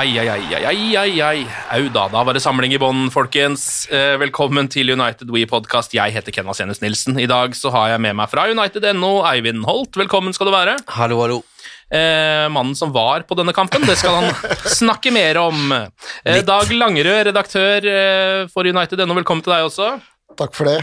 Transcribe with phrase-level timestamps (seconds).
[0.00, 1.40] Ai, ai, ai, ai, ai, ai.
[1.76, 3.84] Au da, da var det samling i bånn, folkens.
[3.92, 5.92] Eh, velkommen til United We Podcast.
[5.92, 7.18] Jeg heter Ken Vasenus Nilsen.
[7.20, 9.98] I dag så har jeg med meg fra United.no Eivind Holt.
[10.00, 10.78] Velkommen skal du være.
[10.96, 11.38] Hallo, hallo.
[11.92, 14.32] Eh, mannen som var på denne kampen, det skal han
[14.80, 15.68] snakke mer om.
[15.74, 19.92] Eh, Dag Langerød, redaktør eh, for United.no, velkommen til deg også.
[20.40, 20.78] Takk for det.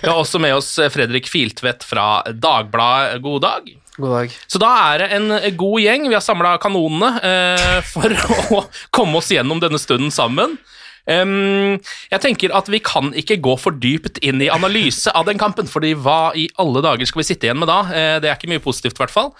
[0.00, 3.20] Vi har også med oss eh, Fredrik Filtvedt fra Dagbladet.
[3.22, 3.76] God dag.
[3.96, 4.32] God dag.
[4.46, 6.08] Så da er det en god gjeng.
[6.10, 10.58] Vi har samla kanonene eh, for å komme oss gjennom denne stunden sammen.
[11.06, 11.76] Um,
[12.10, 15.68] jeg tenker at Vi kan ikke gå for dypt inn i analyse av den kampen,
[15.70, 17.78] fordi hva i alle dager skal vi sitte igjen med da?
[17.94, 19.30] Eh, det er ikke mye positivt, i hvert fall.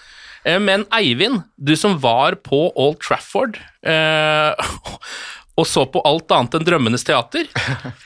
[0.47, 4.71] Eh, men Eivind, du som var på Old Trafford eh,
[5.59, 7.49] og så på alt annet enn Drømmenes teater,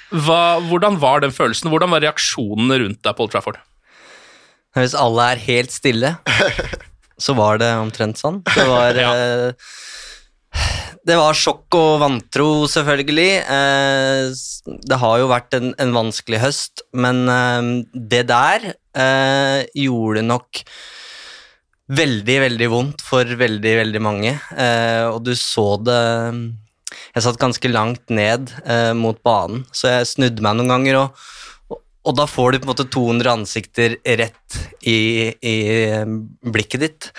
[0.09, 1.69] hva, hvordan var den følelsen?
[1.69, 3.61] Hvordan var reaksjonene rundt deg på Old Trafford?
[4.77, 6.13] Hvis alle er helt stille,
[7.25, 8.41] så var det omtrent sånn.
[8.47, 9.11] Det var Ja.
[9.13, 9.53] eh,
[11.03, 13.29] Det var sjokk og vantro, selvfølgelig.
[13.41, 14.31] Eh,
[14.85, 17.69] det har jo vært en, en vanskelig høst, men eh,
[18.13, 20.61] det der eh, gjorde nok
[21.91, 24.35] veldig, veldig vondt for veldig, veldig mange.
[24.55, 25.97] Eh, og du så det
[27.15, 31.01] Jeg satt ganske langt ned eh, mot banen, så jeg snudde meg noen ganger.
[31.05, 31.27] og
[32.01, 35.55] og da får du på en måte 200 ansikter rett i, i
[36.41, 37.09] blikket ditt.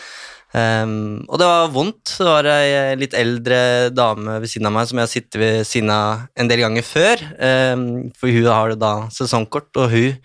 [0.53, 2.17] Um, og det var vondt.
[2.19, 5.61] Det var ei litt eldre dame ved siden av meg som jeg har sittet ved
[5.69, 7.23] siden av en del ganger før.
[7.39, 7.87] Um,
[8.19, 10.19] for hun har da sesongkort, og hun,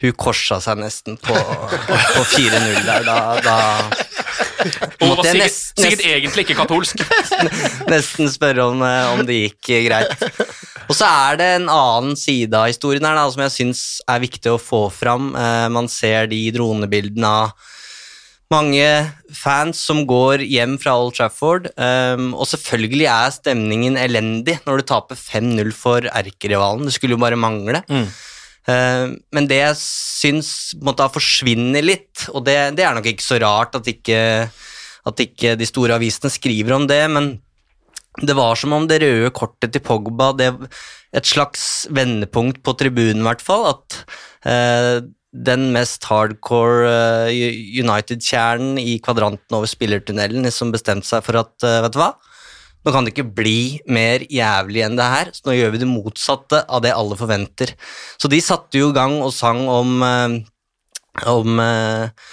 [0.00, 3.10] hun korsa seg nesten på, på 4-0 der.
[3.10, 3.58] Da, da
[5.10, 7.04] Og jeg sikkert, sikkert egentlig ikke katolsk.
[7.92, 10.28] nesten spørre om, eh, om det gikk greit.
[10.90, 14.24] Og så er det en annen side av historien her da, som jeg syns er
[14.24, 15.30] viktig å få fram.
[15.38, 17.52] Eh, man ser de dronebildene av
[18.50, 18.86] mange
[19.30, 24.88] fans som går hjem fra Old Trafford, um, og selvfølgelig er stemningen elendig når du
[24.88, 26.88] taper 5-0 for erkerivalen.
[26.88, 27.84] Det skulle jo bare mangle.
[28.66, 30.50] Eh, men det jeg syns
[30.82, 34.18] måtte da forsvinner litt, og det, det er nok ikke så rart at ikke,
[35.06, 37.36] at ikke de store avisene skriver om det, men
[38.18, 40.50] det var som om det røde kortet til Pogba det
[41.14, 43.64] Et slags vendepunkt på tribunen, i hvert fall.
[43.72, 43.96] At
[44.46, 46.86] eh, den mest hardcore
[47.30, 52.12] eh, United-kjernen i kvadranten over spillertunnelen liksom bestemte seg for at eh, Vet du hva?
[52.80, 55.90] Nå kan det ikke bli mer jævlig enn det her, så nå gjør vi det
[55.90, 57.74] motsatte av det alle forventer.
[58.16, 60.38] Så de satte jo i gang og sang om, eh,
[61.28, 62.30] om eh,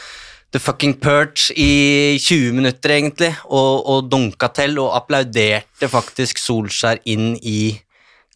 [0.57, 7.03] The Fucking Perch i 20 minutter, egentlig, og, og dunka til og applauderte faktisk Solskjær
[7.05, 7.75] inn i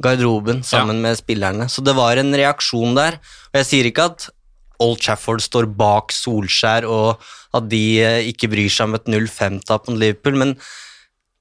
[0.01, 1.65] garderoben sammen med spillerne.
[1.65, 3.17] Så det var en reaksjon der.
[3.49, 4.27] Og jeg sier ikke at
[4.81, 7.25] Old Trafford står bak Solskjær, og
[7.57, 10.53] at de eh, ikke bryr seg om et 0-5-tap mot Liverpool, men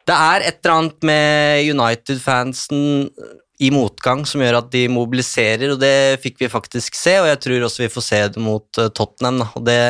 [0.08, 2.82] det er et eller annet med United-fansen
[3.60, 7.44] i motgang som gjør at de mobiliserer, og det fikk vi faktisk se, og jeg
[7.44, 9.44] tror også vi får se det mot eh, Tottenham.
[9.52, 9.81] Og det,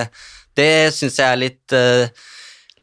[0.58, 2.10] det syns jeg er litt, eh,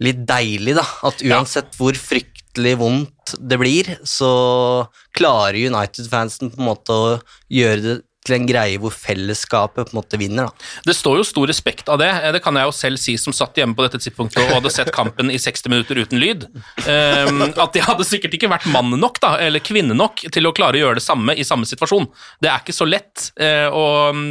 [0.03, 0.85] litt deilig, da.
[1.09, 4.87] At uansett hvor fryktelig vondt det blir, så
[5.17, 7.17] klarer United-fansen på en måte å
[7.53, 7.97] gjøre det
[8.35, 10.50] en greie hvor fellesskapet på en måte vinner.
[10.50, 10.68] da.
[10.85, 12.09] Det står jo stor respekt av det.
[12.09, 14.71] Eh, Det kan jeg jo selv si som satt hjemme på dette tidspunktet og hadde
[14.74, 16.47] sett kampen i 60 minutter uten lyd.
[16.88, 20.53] Um, at jeg hadde sikkert ikke vært mann nok, da, eller kvinne nok, til å
[20.56, 22.09] klare å gjøre det samme i samme situasjon.
[22.41, 24.25] Det er ikke så lett uh, å um,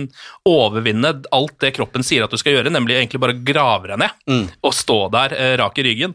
[0.46, 4.52] overvinne alt det kroppen sier at du skal gjøre, nemlig egentlig bare grave deg ned
[4.62, 6.14] og stå der uh, rak i ryggen.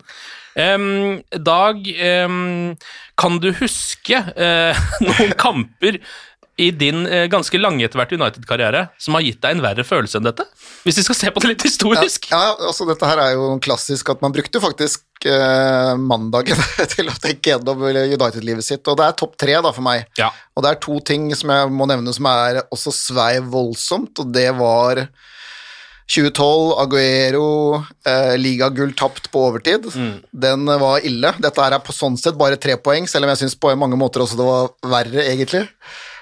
[0.55, 1.85] Um, Dag,
[2.27, 2.75] um,
[3.15, 6.01] kan du huske uh, noen kamper
[6.59, 10.19] i din eh, ganske lange etter hvert United-karriere som har gitt deg en verre følelse
[10.19, 10.45] enn dette?
[10.83, 12.27] Hvis vi skal se på det litt historisk.
[12.33, 16.59] Ja, ja, altså dette her er jo klassisk at man brukte faktisk eh, mandagen
[16.95, 20.07] til å tenke gjennom United-livet sitt, og det er topp tre da for meg.
[20.19, 20.31] Ja.
[20.55, 24.33] Og det er to ting som jeg må nevne som er også svei voldsomt, og
[24.35, 25.05] det var
[26.11, 27.49] 2012, Aguero,
[28.05, 29.87] eh, ligagull tapt på overtid.
[30.31, 31.31] Den var ille.
[31.39, 33.99] Dette her er på sånn sett bare tre poeng, selv om jeg syns på mange
[33.99, 35.63] måter også det var verre, egentlig.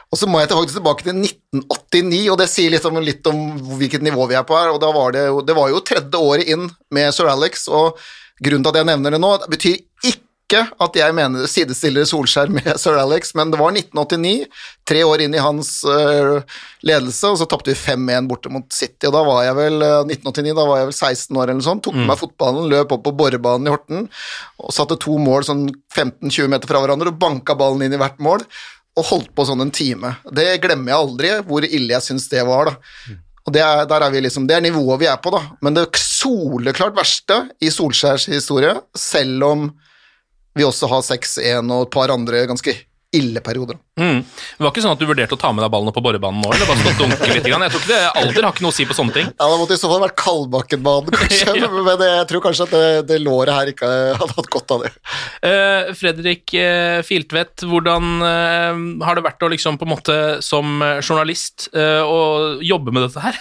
[0.10, 3.44] Og så må jeg faktisk tilbake til 1989, og det sier litt om, litt om
[3.78, 4.72] hvilket nivå vi er på her.
[4.74, 8.00] og da var det, jo, det var jo tredje året inn med Sir Alex, og
[8.42, 9.78] grunnen til at jeg nevner det nå, det betyr
[10.10, 14.48] ikke at jeg mener sidestiller Solskjær med Sir Alex, men det var 1989,
[14.90, 16.40] tre år inn i hans uh,
[16.82, 20.10] ledelse, og så tapte vi 5-1 borte mot City, og da var jeg vel øh,
[20.10, 22.98] 1989, da var jeg vel 16 år eller noe sånt, tok med meg fotballen, løp
[22.98, 24.10] opp på Borrebanen i Horten,
[24.58, 28.18] og satte to mål sånn 15-20 meter fra hverandre, og banka ballen inn i hvert
[28.18, 28.48] mål,
[29.00, 30.14] og holdt på sånn en time.
[30.36, 33.18] Det glemmer jeg aldri, hvor ille jeg syns det var, da.
[33.48, 35.42] Og det er, der er vi liksom, det er nivået vi er på, da.
[35.66, 39.70] Men det soleklart verste i Solskjærs historie, selv om
[40.58, 42.76] vi også har 6-1 og et par andre ganske
[43.16, 43.80] ille perioder.
[44.00, 44.20] Mm.
[44.22, 46.52] Det var ikke sånn at du vurderte å ta med deg ballene på borebanen nå?
[46.54, 47.48] eller bare stå og dunke litt?
[47.50, 47.66] Grann?
[47.66, 49.32] Jeg tror ikke det, Alder har ikke noe å si på sånne ting.
[49.34, 51.56] Ja, Det måtte i så fall vært Kalbakkenbanen, kanskje,
[51.90, 53.90] men jeg tror kanskje at det, det låret her ikke
[54.22, 54.94] hadde hatt godt av det.
[55.42, 60.82] Uh, Fredrik uh, Filtvedt, hvordan uh, har det vært å liksom på en måte som
[60.84, 63.38] eh, journalist eh, å jobbe med dette her?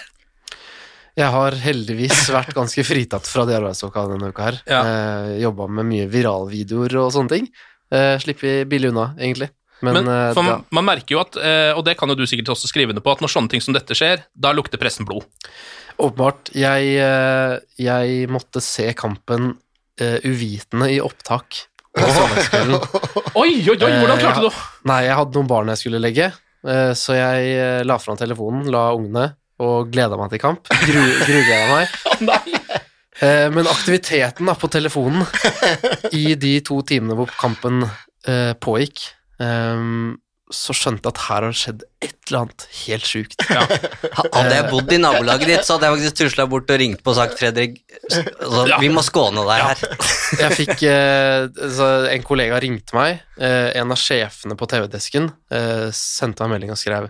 [1.19, 4.59] Jeg har heldigvis vært ganske fritatt fra de arbeidsoppgavene denne uka her.
[4.69, 4.81] Ja.
[4.81, 7.49] Eh, Jobba med mye viralvideoer og sånne ting.
[7.91, 9.49] Eh, slipper billig unna, egentlig.
[9.85, 12.17] Men, Men, eh, for da, man, man merker jo at, eh, og det kan jo
[12.19, 14.81] du sikkert også skrive under på, at når sånne ting som dette skjer, da lukter
[14.81, 15.23] pressen blod.
[15.99, 19.53] åpenbart jeg, eh, jeg måtte se kampen
[20.01, 21.65] eh, uvitende i opptak
[21.95, 22.75] på søndagskvelden.
[23.41, 24.55] Oi, oi, oi, hvordan Eh, klarte du det?
[24.91, 26.29] Nei, jeg hadde noen barn jeg skulle legge,
[26.67, 29.29] eh, så jeg eh, la fram telefonen, la ungene,
[29.59, 30.69] og gleda meg til kamp.
[30.85, 32.53] Gru, grugleda meg.
[33.19, 35.25] Eh, Men aktiviteten da, på telefonen
[36.15, 39.01] i de to timene hvor kampen eh, pågikk,
[39.43, 39.85] eh,
[40.49, 43.35] så skjønte jeg at her har det skjedd et eller annet helt sjukt.
[44.33, 47.11] Hadde jeg bodd i nabolaget ditt, så hadde jeg faktisk tusla bort og ringt på
[47.13, 47.75] og sagt Fredrik,
[48.09, 48.79] altså, Ja.
[48.81, 49.83] vi må skåne deg her.
[50.41, 53.21] Jeg fikk eh, så En kollega ringte meg.
[53.37, 57.07] Eh, en av sjefene på TV-desken eh, sendte meg en melding og skrev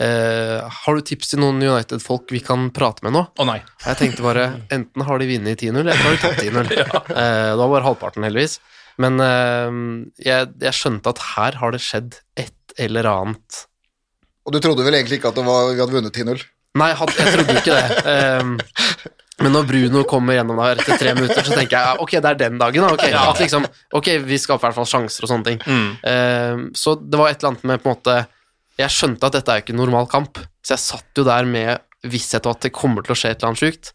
[0.00, 3.24] eh, Har du tips til noen United-folk vi kan prate med nå?
[3.32, 3.58] Å nei.
[3.86, 6.72] Jeg tenkte bare enten har de vunnet 10-0, eller så har de tapt 10-0.
[7.16, 8.60] eh, det var bare halvparten, heldigvis.
[9.02, 9.78] Men eh,
[10.26, 13.64] jeg, jeg skjønte at her har det skjedd et eller annet
[14.46, 16.44] Og du trodde vel egentlig ikke at det var, vi hadde vunnet 10-0?
[16.74, 18.00] Nei, jeg, trodde ikke det.
[18.42, 18.56] Um,
[19.44, 22.38] men når Bruno kommer gjennom der etter tre minutter, så tenker jeg ok, det er
[22.40, 22.86] den dagen.
[22.86, 23.24] ok, Ja.
[23.30, 25.60] at liksom, okay Vi skaper i hvert fall sjanser og sånne ting.
[25.66, 25.88] Mm.
[26.10, 28.16] Ehm, så det var et eller annet med på en måte
[28.78, 31.46] Jeg skjønte at dette er jo ikke en normal kamp, så jeg satt jo der
[31.46, 31.78] med
[32.10, 33.92] visshet om at det kommer til å skje et eller annet sjukt.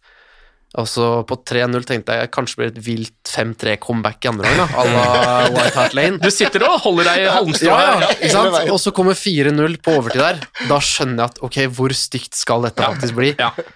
[0.77, 4.83] Og så på 3-0 tenkte jeg kanskje blir et vilt 5-3-comeback i andre omgang, à
[4.85, 6.19] la White Hart Lane.
[6.21, 8.57] Du sitter og holder deg i halmstrå Ja, ja, ikke sant?
[8.69, 10.43] Og så kommer 4-0 på overtid der.
[10.69, 13.31] Da skjønner jeg at ok, hvor stygt skal dette faktisk bli?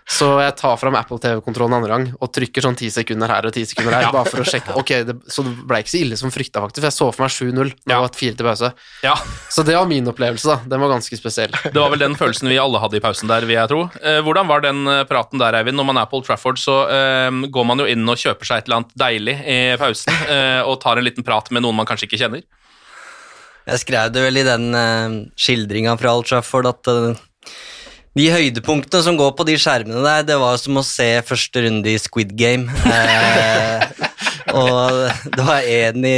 [0.05, 3.55] Så jeg tar fram Apple TV-kontrollen andre gang og trykker sånn 10 sekunder her og
[3.57, 4.77] 10 sekunder her, bare for å sjekke.
[4.77, 6.83] Ok, det, Så det ble ikke så ille som frykta, faktisk.
[6.83, 8.69] For jeg så for meg 7-0 og et fire til pause.
[9.05, 9.15] Ja.
[9.49, 10.59] Så det var min opplevelse, da.
[10.75, 11.53] Den var ganske spesiell.
[11.73, 13.83] Det var vel den følelsen vi alle hadde i pausen der, vil jeg tro.
[14.03, 15.79] Eh, hvordan var den eh, praten der, Eivind?
[15.79, 18.61] Når man er på Old Trafford, så eh, går man jo inn og kjøper seg
[18.61, 21.89] et eller annet deilig i pausen, eh, og tar en liten prat med noen man
[21.89, 22.45] kanskje ikke kjenner.
[23.63, 27.21] Jeg skrev det vel i den uh, skildringa fra Old Trafford at eh,
[28.13, 31.89] de høydepunktene som går på de skjermene der, det var som å se første runde
[31.89, 32.67] i Squid Game.
[32.85, 33.87] Eh,
[34.59, 34.99] og
[35.33, 36.17] det var en i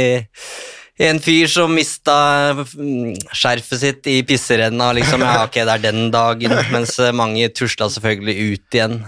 [1.06, 2.16] en fyr som mista
[2.56, 5.24] mm, skjerfet sitt i pisserenna, liksom.
[5.24, 6.56] Ja, ok, det er den dagen.
[6.72, 9.00] Mens eh, mange tusla selvfølgelig ut igjen.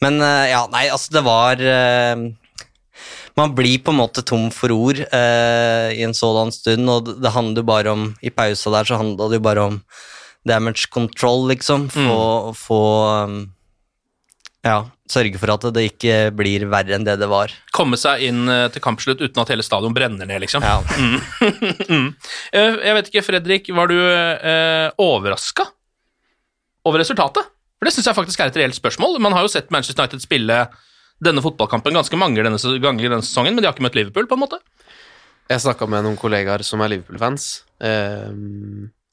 [0.00, 2.30] Eh, men eh, ja, nei, altså, det var eh,
[3.38, 7.32] man blir på en måte tom for ord eh, i en sådan stund, og det,
[7.34, 9.80] handler bare om I pausa der så handla det jo bare om
[10.48, 11.88] damage control, liksom.
[11.92, 12.80] Få, få
[13.28, 13.40] um,
[14.64, 17.52] Ja, sørge for at det ikke blir verre enn det det var.
[17.76, 20.64] Komme seg inn eh, til kampslutt uten at hele stadion brenner ned, liksom.
[20.64, 20.80] Ja.
[21.00, 21.20] Mm.
[21.88, 22.08] mm.
[22.56, 25.68] Eh, Jeg vet ikke, Fredrik, var du eh, overraska
[26.88, 27.48] over resultatet?
[27.80, 29.16] For det syns jeg faktisk er et reelt spørsmål.
[29.24, 30.58] Man har jo sett Manchester United spille
[31.24, 34.36] denne fotballkampen ganske mange denne, ganger denne sesongen, men de har ikke møtt Liverpool, på
[34.36, 34.58] en måte.
[35.50, 37.46] Jeg snakka med noen kollegaer som er Liverpool-fans
[37.84, 38.30] eh,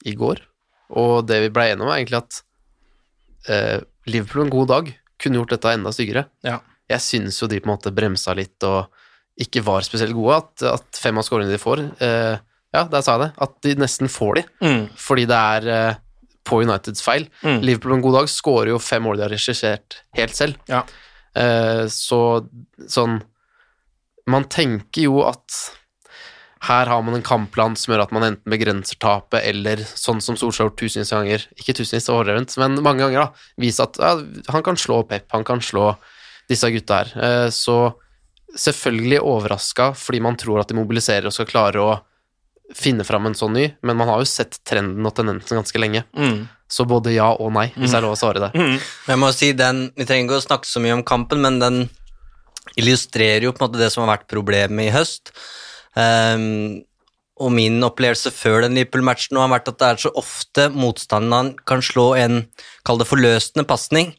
[0.08, 0.44] i går,
[1.00, 2.42] og det vi ble enige om, er egentlig at
[3.52, 6.28] eh, Liverpool en god dag kunne gjort dette enda styggere.
[6.46, 6.60] Ja.
[6.92, 8.92] Jeg syns jo de på en måte bremsa litt og
[9.44, 10.38] ikke var spesielt gode.
[10.40, 12.38] At, at fem av skåringene de får eh,
[12.76, 13.30] Ja, der sa jeg det.
[13.44, 14.86] At de nesten får de, Mm.
[15.00, 16.00] fordi det er eh,
[16.48, 17.28] på Uniteds feil.
[17.44, 17.60] Mm.
[17.68, 20.56] Liverpool en god dag skårer jo fem mål de har regissert helt selv.
[20.72, 20.86] Ja.
[21.38, 22.22] Eh, så
[22.90, 23.20] sånn
[24.28, 25.54] Man tenker jo at
[26.68, 30.36] her har man en kampplan som gjør at man enten begrenser tapet, eller sånn som
[30.36, 34.16] Solskjær tusenvis av ganger, ikke tusenvis overdrevent, men mange ganger, da, vise at ja,
[34.52, 35.94] han kan slå Pep, han kan slå
[36.50, 37.14] disse gutta her.
[37.24, 37.78] Eh, Så
[38.58, 41.98] selvfølgelig overraska fordi man tror at de mobiliserer og skal klare å
[42.76, 46.04] finne fram en sånn ny, men man har jo sett trenden og tendensen ganske lenge.
[46.18, 46.48] Mm.
[46.68, 48.50] Så både ja og nei, hvis det er lov å svare det.
[48.60, 48.76] Mm.
[49.08, 51.86] Jeg må si den, Vi trenger ikke å snakke så mye om kampen, men den
[52.76, 55.32] illustrerer jo på en måte det som har vært problemet i høst.
[55.96, 56.84] Um,
[57.38, 61.84] og min opplevelse før den Liverpool-matchen har vært at det er så ofte motstanderen kan
[61.86, 62.42] slå en,
[62.86, 64.12] kall det forløsende pasning,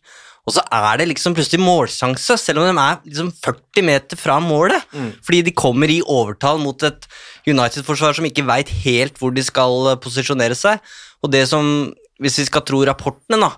[0.49, 4.39] og så er det liksom plutselig målsjanse, selv om de er liksom 40 meter fra
[4.41, 4.81] målet.
[5.27, 7.05] Fordi de kommer i overtall mot et
[7.49, 10.81] United-forsvar som ikke veit helt hvor de skal posisjonere seg.
[11.23, 13.53] Og det som, hvis vi skal tro rapportene, da,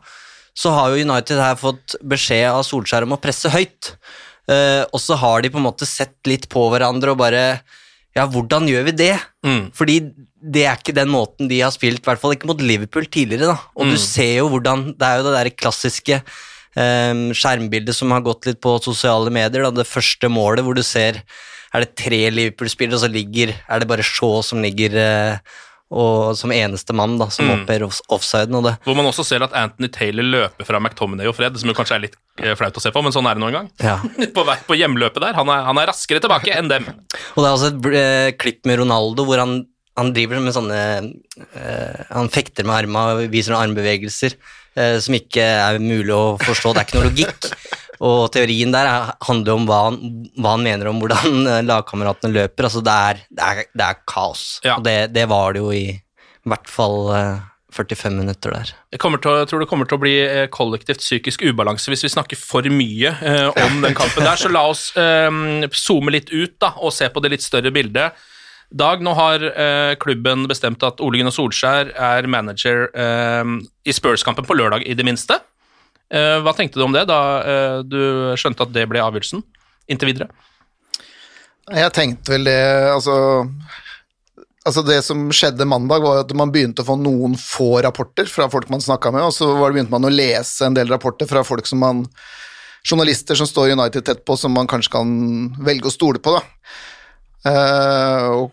[0.57, 3.95] så har jo United her fått beskjed av Solskjær om å presse høyt.
[4.51, 7.45] Uh, og så har de på en måte sett litt på hverandre og bare
[8.17, 9.13] Ja, hvordan gjør vi det?
[9.47, 9.69] Mm.
[9.71, 10.01] Fordi
[10.43, 13.53] det er ikke den måten de har spilt, i hvert fall ikke mot Liverpool tidligere.
[13.53, 13.59] da.
[13.77, 13.91] Og Mm.
[13.93, 16.19] du ser jo hvordan Det er jo det der klassiske
[16.77, 19.63] skjermbildet som har gått litt på sosiale medier.
[19.67, 21.23] da, Det første målet hvor du ser
[21.75, 25.39] Er det tre Liverpool-spillere, og så ligger Er det bare Shaw som ligger eh,
[25.91, 27.83] og som eneste mann da, som Mm.
[27.83, 28.55] off offsiden.
[28.55, 31.67] Og det, Hvor man også ser at Anthony Taylor løper fra McTominay og Fred, som
[31.69, 33.71] jo kanskje er litt eh, flaut å se på, men sånn er det nå engang.
[33.83, 33.97] ja.
[34.37, 35.35] På vei på hjemløpet der.
[35.35, 36.87] Han er, han er raskere tilbake enn dem.
[37.35, 39.67] Og det er også et eh, klipp med Ronaldo hvor han,
[39.99, 40.79] han driver med sånne
[41.59, 44.39] eh, Han fekter med arma og viser noen armbevegelser
[45.03, 46.73] som ikke er mulig å forstå.
[46.75, 47.49] Det er ikke noe logikk.
[48.01, 49.99] Og teorien der er, handler om hva han,
[50.41, 52.69] hva han mener om hvordan eh, lagkameratene løper.
[52.71, 54.45] Altså det er, det er, det er kaos.
[54.65, 54.79] Ja.
[54.79, 55.85] Og det, det var det jo i
[56.49, 57.43] hvert fall eh,
[57.77, 58.73] 45 minutter der.
[58.91, 62.13] Jeg til, jeg tror det kommer til å bli eh, kollektivt psykisk ubalanse hvis vi
[62.17, 66.57] snakker for mye eh, om den kampen der, så la oss eh, zoome litt ut
[66.63, 68.17] da, og se på det litt større bildet.
[68.71, 74.47] Dag, nå har eh, klubben bestemt at Ole Gunnar Solskjær er manager eh, i Spurs-kampen
[74.47, 75.41] på lørdag, i det minste.
[76.11, 78.01] Eh, hva tenkte du om det da eh, du
[78.39, 79.43] skjønte at det ble avgjørelsen
[79.91, 80.31] inntil videre?
[81.71, 82.61] Jeg tenkte vel det
[82.91, 83.15] altså,
[84.67, 88.47] altså Det som skjedde mandag, var at man begynte å få noen få rapporter fra
[88.51, 91.67] folk man snakka med, og så begynte man å lese en del rapporter fra folk
[91.67, 92.07] som man
[92.87, 95.11] Journalister som står United tett på, som man kanskje kan
[95.67, 96.33] velge å stole på.
[96.39, 96.41] da.
[97.45, 98.47] Uh, og,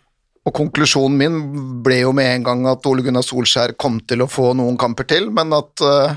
[0.48, 1.42] og konklusjonen min
[1.84, 5.08] ble jo med en gang at Ole Gunnar Solskjær kom til å få noen kamper
[5.10, 6.16] til, men at uh,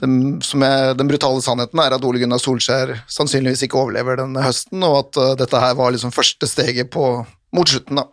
[0.00, 4.44] den, som er, den brutale sannheten er at Ole Gunnar Solskjær sannsynligvis ikke overlever denne
[4.44, 7.10] høsten, og at uh, dette her var liksom første steget på,
[7.56, 7.98] mot slutten.
[7.98, 8.06] da.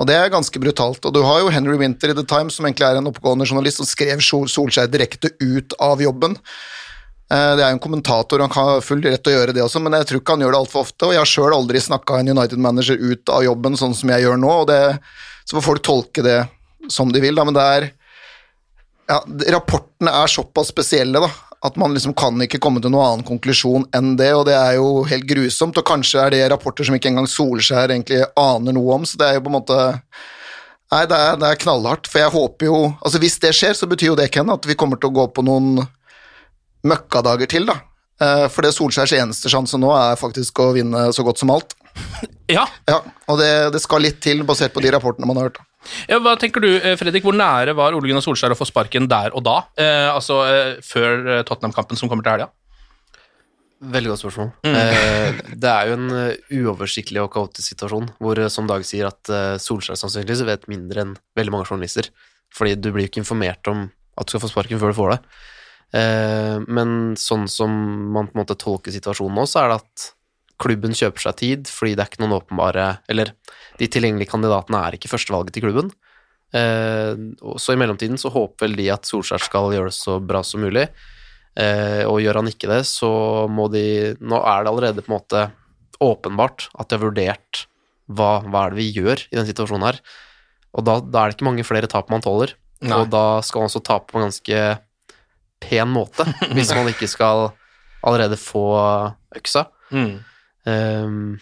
[0.00, 1.04] Og det er ganske brutalt.
[1.04, 3.78] Og du har jo Henry Winter i The Times, som egentlig er en oppegående journalist,
[3.78, 6.38] som skrev Solskjær direkte ut av jobben.
[7.32, 9.80] Eh, Det er jo en kommentator, han har full rett til å gjøre det også,
[9.80, 11.06] men jeg tror ikke han gjør det altfor ofte.
[11.06, 14.42] Og jeg har sjøl aldri snakka en United-manager ut av jobben sånn som jeg gjør
[14.42, 14.82] nå, og det,
[15.46, 16.40] så får folk tolke det
[16.92, 17.88] som de vil, da, men det er
[19.08, 19.18] ja,
[19.54, 21.30] Rapportene er såpass spesielle, da,
[21.62, 24.76] at man liksom kan ikke komme til noen annen konklusjon enn det, og det er
[24.80, 28.98] jo helt grusomt, og kanskje er det rapporter som ikke engang Solskjær egentlig aner noe
[28.98, 29.80] om, så det er jo på en måte
[30.92, 33.86] Nei, det er, det er knallhardt, for jeg håper jo Altså, hvis det skjer, så
[33.88, 35.78] betyr jo det, Ken, at vi kommer til å gå på noen
[36.86, 37.78] møkkadager til, da.
[38.22, 41.76] Eh, For det Solskjærs eneste sjanse nå er faktisk å vinne så godt som alt.
[42.52, 42.98] Ja, Ja,
[43.32, 45.60] og det, det skal litt til, basert på de rapportene man har hørt.
[46.10, 49.08] Ja, hva tenker du, eh, Fredrik, Hvor nære var Ole Gunnar Solskjær å få sparken
[49.10, 49.54] der og da?
[49.80, 52.50] Eh, altså eh, før eh, Tottenham-kampen som kommer til helga?
[53.82, 54.50] Veldig godt spørsmål.
[54.68, 56.12] Eh, det er jo en
[56.60, 61.16] uoversiktlig og kaotisk situasjon, hvor som Dag sier at eh, Solskjær sannsynligvis vet mindre enn
[61.38, 62.12] veldig mange journalister.
[62.54, 63.88] Fordi du blir jo ikke informert om
[64.20, 65.20] at du skal få sparken før du får det.
[65.92, 67.72] Eh, men sånn som
[68.14, 70.06] man på en måte tolker situasjonen nå, så er det at
[70.62, 73.32] klubben kjøper seg tid, fordi det er ikke noen åpenbare Eller
[73.80, 75.90] de tilgjengelige kandidatene er ikke førstevalget til klubben.
[76.52, 77.12] Eh,
[77.60, 80.64] så i mellomtiden så håper vel de at Solskjær skal gjøre det så bra som
[80.64, 80.86] mulig.
[81.58, 83.10] Eh, og gjør han ikke det, så
[83.52, 85.42] må de Nå er det allerede på en måte
[86.02, 87.66] åpenbart at de har vurdert
[88.08, 90.00] hva, hva er det vi gjør i den situasjonen her.
[90.72, 92.54] Og da, da er det ikke mange flere tap man tåler.
[92.82, 92.96] Nei.
[92.98, 94.62] Og da skal man også tape på ganske
[95.62, 96.26] pen måte,
[96.56, 97.50] hvis man ikke skal
[98.02, 98.66] allerede få
[99.38, 99.66] øksa.
[99.92, 100.14] Mm.
[100.66, 101.38] Um,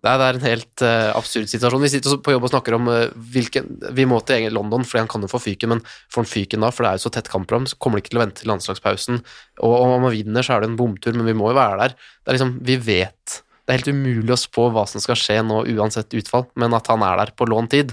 [0.00, 1.84] det, er, det er en helt uh, absurd situasjon.
[1.84, 5.10] Vi sitter på jobb og snakker om uh, hvilken Vi må til London, fordi han
[5.12, 7.30] kan jo få fyken, men får han fyken da, for det er jo så tett
[7.32, 9.20] kampprogram, så kommer de ikke til å vente til landslagspausen.
[9.66, 11.96] Og om han vinner, så er det en bomtur, men vi må jo være der.
[11.98, 15.36] Det er liksom, vi vet Det er helt umulig å spå hva som skal skje
[15.46, 17.92] nå, uansett utfall, men at han er der på lånt tid,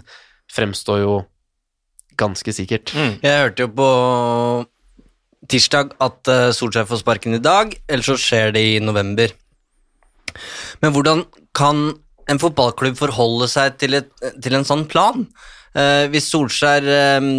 [0.50, 1.12] fremstår jo
[2.18, 2.96] ganske sikkert.
[2.98, 3.12] Mm.
[3.22, 3.90] Jeg hørte jo på
[5.52, 9.34] tirsdag at eh, Solskjær får sparken i dag, eller så skjer det i november.
[10.84, 11.26] Men hvordan
[11.58, 11.90] kan
[12.28, 14.10] en fotballklubb forholde seg til, et,
[14.44, 15.26] til en sånn plan?
[15.78, 17.30] Eh, hvis Solskjær eh,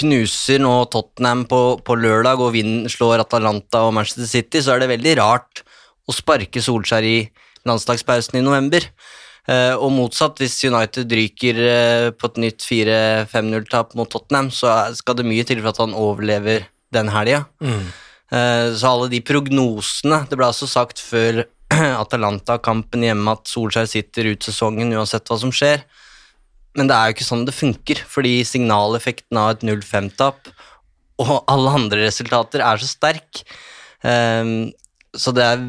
[0.00, 4.84] knuser nå Tottenham på, på lørdag og vinn, slår Atalanta og Manchester City, så er
[4.84, 5.64] det veldig rart
[6.08, 7.18] å sparke Solskjær i
[7.68, 8.86] landslagspausen i november.
[9.50, 15.18] Eh, og motsatt, hvis United ryker eh, på et nytt 4-5-0-tap mot Tottenham, så skal
[15.18, 17.44] det mye til for at han overlever den helga.
[17.60, 17.90] Mm.
[18.78, 21.40] så alle de prognosene Det ble altså sagt før
[22.02, 25.82] Atalanta-kampen hjemme at Solskjær sitter ut sesongen uansett hva som skjer.
[26.78, 30.52] Men det er jo ikke sånn det funker, fordi signaleffekten av et 0-5-tap
[31.20, 33.42] og alle andre resultater er så sterk.
[34.06, 34.70] Ehm,
[35.12, 35.64] så det er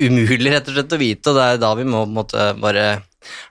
[0.00, 2.86] umulig rett og slett å vite, og det er da vi må på måte bare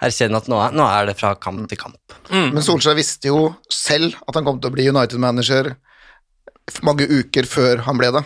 [0.05, 2.17] erkjenne at nå er, nå er det fra kamp til kamp.
[2.31, 5.73] Men Solskjær visste jo selv at han kom til å bli United-manager
[6.83, 8.23] mange uker før han ble det.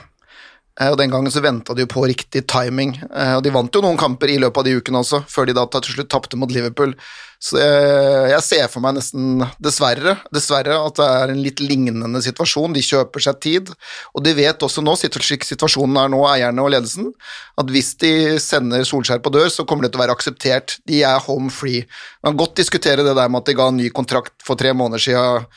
[0.79, 3.73] Eh, Og Den gangen så venta de jo på riktig timing, Eh, og de vant
[3.73, 6.37] jo noen kamper i løpet av de ukene også, før de da til slutt tapte
[6.37, 6.93] mot Liverpool.
[7.39, 12.21] Så jeg, jeg ser for meg nesten, dessverre, dessverre, at det er en litt lignende
[12.21, 12.73] situasjon.
[12.75, 13.71] De kjøper seg tid,
[14.13, 17.11] og de vet også nå, slik situasjonen er nå, eierne og ledelsen,
[17.59, 20.79] at hvis de sender Solskjær på dør, så kommer det til å være akseptert.
[20.87, 21.85] De er home free.
[22.23, 24.73] Man kan godt diskutere det der med at de ga en ny kontrakt for tre
[24.75, 25.47] måneder siden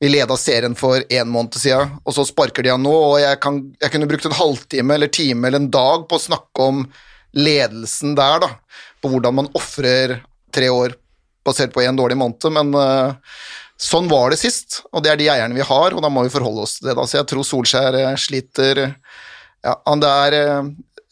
[0.00, 2.92] vi leda serien for én måned siden, og så sparker de han nå.
[2.92, 6.24] og jeg, kan, jeg kunne brukt en halvtime eller time eller en dag på å
[6.24, 6.86] snakke om
[7.36, 8.50] ledelsen der, da.
[9.00, 10.18] På hvordan man ofrer
[10.52, 10.96] tre år
[11.46, 12.48] basert på én dårlig måned.
[12.52, 13.12] Men uh,
[13.80, 16.32] sånn var det sist, og det er de eierne vi har, og da må vi
[16.32, 16.96] forholde oss til det.
[16.98, 18.82] da, Så jeg tror Solskjær eh, sliter
[19.60, 20.68] ja, han det er eh,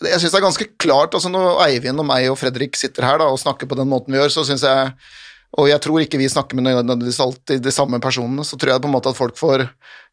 [0.08, 3.18] Jeg syns det er ganske klart altså Når Eivind og meg og Fredrik sitter her
[3.20, 4.92] da, og snakker på den måten vi gjør, så syns jeg
[5.56, 8.82] og jeg tror ikke vi snakker med nødvendigvis alltid de samme personene, så tror jeg
[8.84, 9.64] på en måte at folk får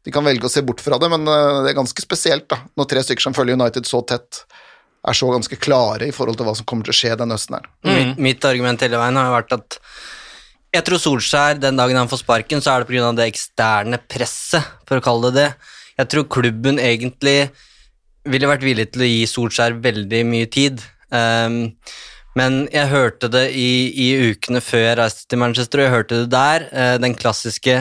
[0.06, 2.60] De kan velge å se bort fra det, men eh, det er ganske spesielt da,
[2.78, 4.43] når tre stykker som følger United så tett,
[5.06, 7.58] er så ganske klare i forhold til hva som kommer til å skje den høsten
[7.58, 7.65] her.
[7.89, 9.80] Mitt, mitt argument hele veien har vært at
[10.76, 13.12] jeg tror Solskjær, den dagen han får sparken, så er det pga.
[13.15, 15.71] det eksterne presset, for å kalle det det.
[16.02, 17.38] Jeg tror klubben egentlig
[18.28, 20.84] ville vært villig til å gi Solskjær veldig mye tid.
[21.13, 21.78] Um,
[22.36, 26.19] men jeg hørte det i, i ukene før jeg reiste til Manchester, og jeg hørte
[26.24, 27.78] det der, eh, den klassiske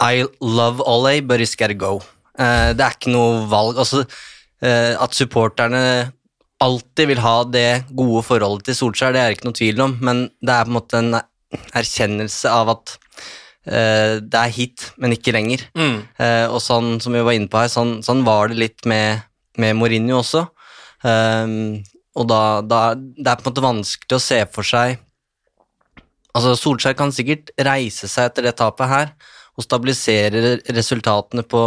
[0.00, 1.98] I love Ollie, but he's gotta go.
[2.38, 3.76] Eh, det er ikke noe valg.
[3.82, 4.06] Altså,
[4.64, 6.12] eh, at supporterne
[6.60, 10.26] alltid vil ha det gode forholdet til Solskjær, det er ikke noe tvil om, men
[10.40, 11.20] det er på en måte en
[11.76, 12.96] erkjennelse av at
[13.66, 15.64] eh, det er hit, men ikke lenger.
[15.76, 15.96] Mm.
[16.20, 19.24] Eh, og sånn som vi var inne på her, sånn, sånn var det litt med,
[19.60, 20.46] med Mourinho også.
[21.00, 21.80] Um,
[22.18, 24.98] og da, da Det er på en måte vanskelig å se for seg
[26.30, 29.14] Altså, Solskjær kan sikkert reise seg etter det tapet her
[29.58, 31.64] og stabilisere resultatene på,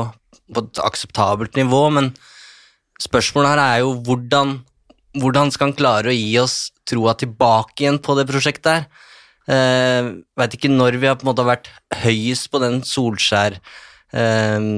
[0.55, 2.13] på et akseptabelt nivå, men
[3.03, 4.53] spørsmålet her er jo hvordan,
[5.19, 6.57] hvordan skal han klare å gi oss
[6.89, 8.87] troa tilbake igjen på det prosjektet her?
[9.51, 11.67] Eh, Veit ikke når vi har på en måte vært
[12.05, 14.69] høyest på den Solskjær eh,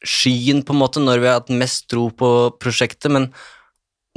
[0.00, 3.28] skyen, på en måte, når vi har hatt mest tro på prosjektet, men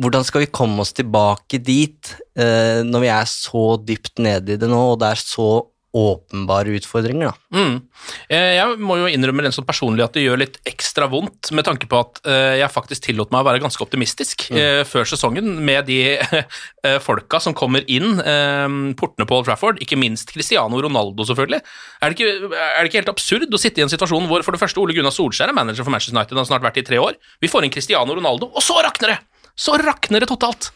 [0.02, 4.62] hvordan skal vi komme oss tilbake dit eh, når vi er så dypt nede i
[4.62, 5.50] det nå, og det er så
[5.98, 7.58] åpenbare utfordringer, da?
[7.58, 7.78] Mm.
[8.30, 11.66] Eh, Jeg må jo innrømme rent sånn personlig at det gjør litt ekstra vondt, med
[11.66, 14.84] tanke på at eh, jeg faktisk tillot meg å være ganske optimistisk mm.
[14.86, 18.68] før sesongen med de eh, folka som kommer inn eh,
[19.00, 21.64] portene på Old Trafford, ikke minst Cristiano Ronaldo, selvfølgelig.
[22.04, 24.54] Er det, ikke, er det ikke helt absurd å sitte i en situasjon hvor for
[24.54, 26.86] det første Ole Gunnar Solskjær er manager for Manchester United, han har snart vært i
[26.92, 29.20] tre år, vi får inn Cristiano Ronaldo, og så rakner det!
[29.58, 30.72] Så rakner det totalt!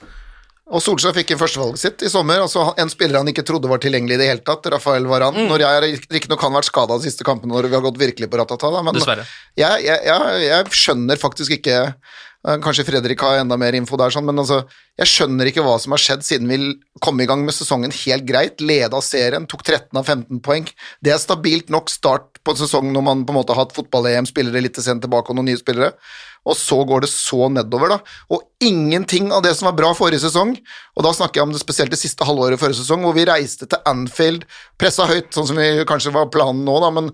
[0.72, 2.40] Og Solskjær fikk førstevalget sitt i sommer.
[2.46, 5.36] altså En spiller han ikke trodde var tilgjengelig i det hele tatt, Rafael Varan.
[5.50, 8.40] Når jeg riktignok har vært skada de siste kampene når vi har gått virkelig på
[8.40, 9.26] ratata, da, men jeg,
[9.60, 14.26] jeg, jeg, jeg skjønner faktisk ikke eh, Kanskje Fredrik har enda mer info der, sånn,
[14.30, 14.62] men altså,
[14.98, 16.62] jeg skjønner ikke hva som har skjedd siden vi
[17.04, 18.64] kom i gang med sesongen helt greit.
[18.64, 20.72] Leda serien, tok 13 av 15 poeng.
[21.04, 23.76] Det er stabilt nok start på en sesong når man på en måte har hatt
[23.76, 25.94] fotball-EM, spillere litt sent tilbake og noen nye spillere.
[26.50, 28.00] Og så går det så nedover, da.
[28.34, 30.56] Og ingenting av det som var bra forrige sesong,
[30.98, 33.68] og da snakker jeg om det spesielt det siste halvåret forrige sesong, hvor vi reiste
[33.70, 34.48] til Anfield,
[34.82, 37.12] pressa høyt, sånn som vi kanskje var planen nå, da, men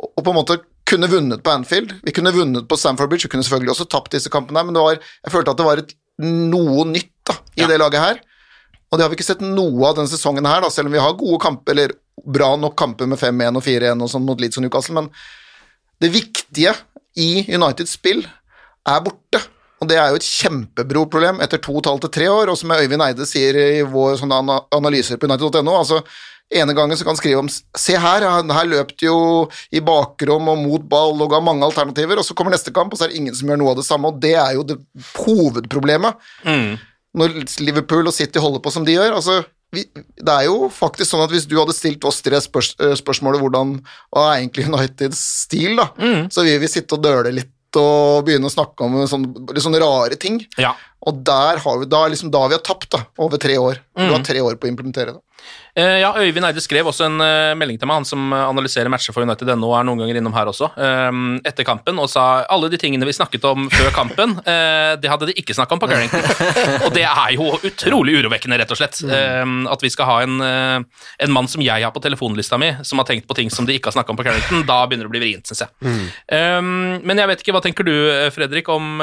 [0.00, 0.56] og på en måte
[0.90, 4.16] kunne vunnet på Anfield, vi kunne vunnet på Stamford Bridge, vi kunne selvfølgelig også tapt
[4.16, 7.68] disse kampene men det var, jeg følte at det var et, noe nytt da, i
[7.68, 8.18] det laget her.
[8.90, 11.00] Og det har vi ikke sett noe av denne sesongen her, da, selv om vi
[11.00, 14.58] har gode kamper, eller bra nok kamper med 5-1 og 4-1 og sånn mot Leeds
[14.60, 15.08] og Newcastle, men
[16.02, 16.74] det viktige
[17.20, 18.24] i Uniteds spill
[18.88, 19.42] er borte.
[19.80, 22.58] Og det er jo et kjempeproblem etter to og et halvt til tre år, og
[22.60, 26.02] som Øyvind Eide sier i vår sånne analyser på United.no, altså
[26.50, 29.20] ene gangen så kan han skrive om Se her, her løp de jo
[29.72, 32.98] i bakrom og mot ball og ga mange alternativer, og så kommer neste kamp, og
[33.00, 34.76] så er det ingen som gjør noe av det samme, og det er jo det
[35.22, 36.18] hovedproblemet.
[37.16, 39.40] Når Liverpool og City holder på som de gjør, altså
[39.72, 42.92] vi, det er jo faktisk sånn at hvis du hadde stilt oss tre spørs, eh,
[42.98, 43.76] spørsmålet hvordan
[44.10, 45.88] hva er egentlig Uniteds stil, da,
[46.34, 50.18] så vil vi sitte og døle litt og begynne å snakke om sånne, sånne rare
[50.20, 50.40] ting.
[50.60, 50.72] Ja.
[51.06, 53.80] Og der har vi, da, liksom da vi har tapt, da, over tre år.
[53.96, 55.22] Du har tre år på å implementere det.
[55.78, 58.90] Eh, ja, Øyvind Eide skrev også en eh, melding til meg, han som eh, analyserer
[58.90, 60.70] matcher for United ennå, og er noen ganger innom her også,
[61.46, 64.36] etter kampen, og sa alle de tingene vi snakket om før kampen,
[65.02, 66.24] det hadde de ikke snakka om på Carrington.
[66.86, 69.00] og det er jo utrolig urovekkende, rett og slett.
[69.06, 73.00] Eh, at vi skal ha en, en mann som jeg har på telefonlista mi, som
[73.00, 75.12] har tenkt på ting som de ikke har snakka om på Carrington, da begynner det
[75.12, 75.94] å bli vrient, syns jeg.
[76.36, 77.94] Eh, men jeg vet ikke, hva tenker du,
[78.34, 79.02] Fredrik, om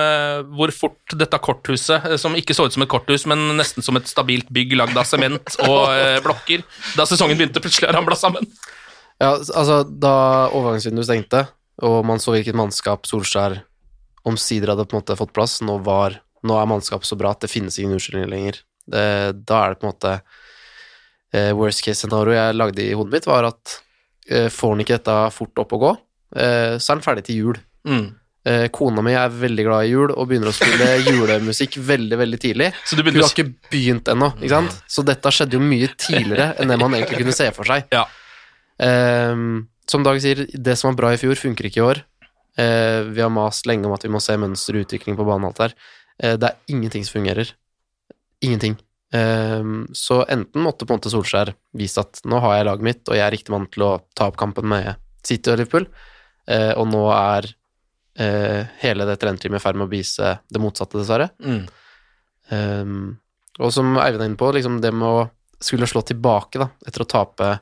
[0.57, 4.09] hvor fort dette korthuset, som ikke så ut som et korthus, men nesten som et
[4.09, 6.17] stabilt bygg lagd av sement og eh,
[6.57, 8.47] blokker, da sesongen begynte, plutselig har ramle sammen?
[9.21, 10.13] Ja, altså, da
[10.53, 11.45] overgangsvinduet stengte,
[11.85, 13.59] og man så hvilket mannskap Solskjær
[14.27, 17.45] omsider hadde på en måte fått plass, nå, var, nå er mannskapet så bra at
[17.45, 18.61] det finnes ingen unnskyldninger lenger.
[18.87, 19.07] Det,
[19.47, 20.13] da er det på en måte
[21.35, 23.77] eh, Worst case scenario jeg lagde i hodet mitt, var at
[24.29, 25.91] eh, får han ikke dette fort opp å gå,
[26.37, 27.61] eh, så er han ferdig til jul.
[27.87, 28.07] Mm.
[28.47, 32.39] Eh, kona mi er veldig glad i jul og begynner å spille julemusikk veldig veldig
[32.39, 32.69] tidlig.
[32.87, 34.77] Så du Hun har ikke begynt ennå, ikke sant?
[34.87, 37.89] Så dette skjedde jo mye tidligere enn det man egentlig kunne se for seg.
[37.91, 38.05] Ja.
[38.87, 42.01] Ehm, som Dag sier, det som var bra i fjor, funker ikke i år.
[42.57, 45.49] Eh, vi har mast lenge om at vi må se mønster og utvikling på banen
[45.49, 45.75] alt der.
[46.23, 47.51] Eh, det er ingenting som fungerer.
[48.45, 48.79] Ingenting.
[49.15, 53.03] Um, så enten måtte på en måte Solskjær vise at nå har jeg laget mitt,
[53.07, 55.87] og jeg er riktig mann til å ta opp kampen med City og Liverpool,
[56.51, 57.47] uh, og nå er
[58.19, 61.29] eh, hele det trenerteamet i ferd med å vise det motsatte, dessverre.
[61.43, 61.63] Mm.
[62.49, 62.99] Um,
[63.59, 65.25] og som Eivind er inne på, liksom det med å
[65.63, 67.57] skulle slå tilbake da, etter å tape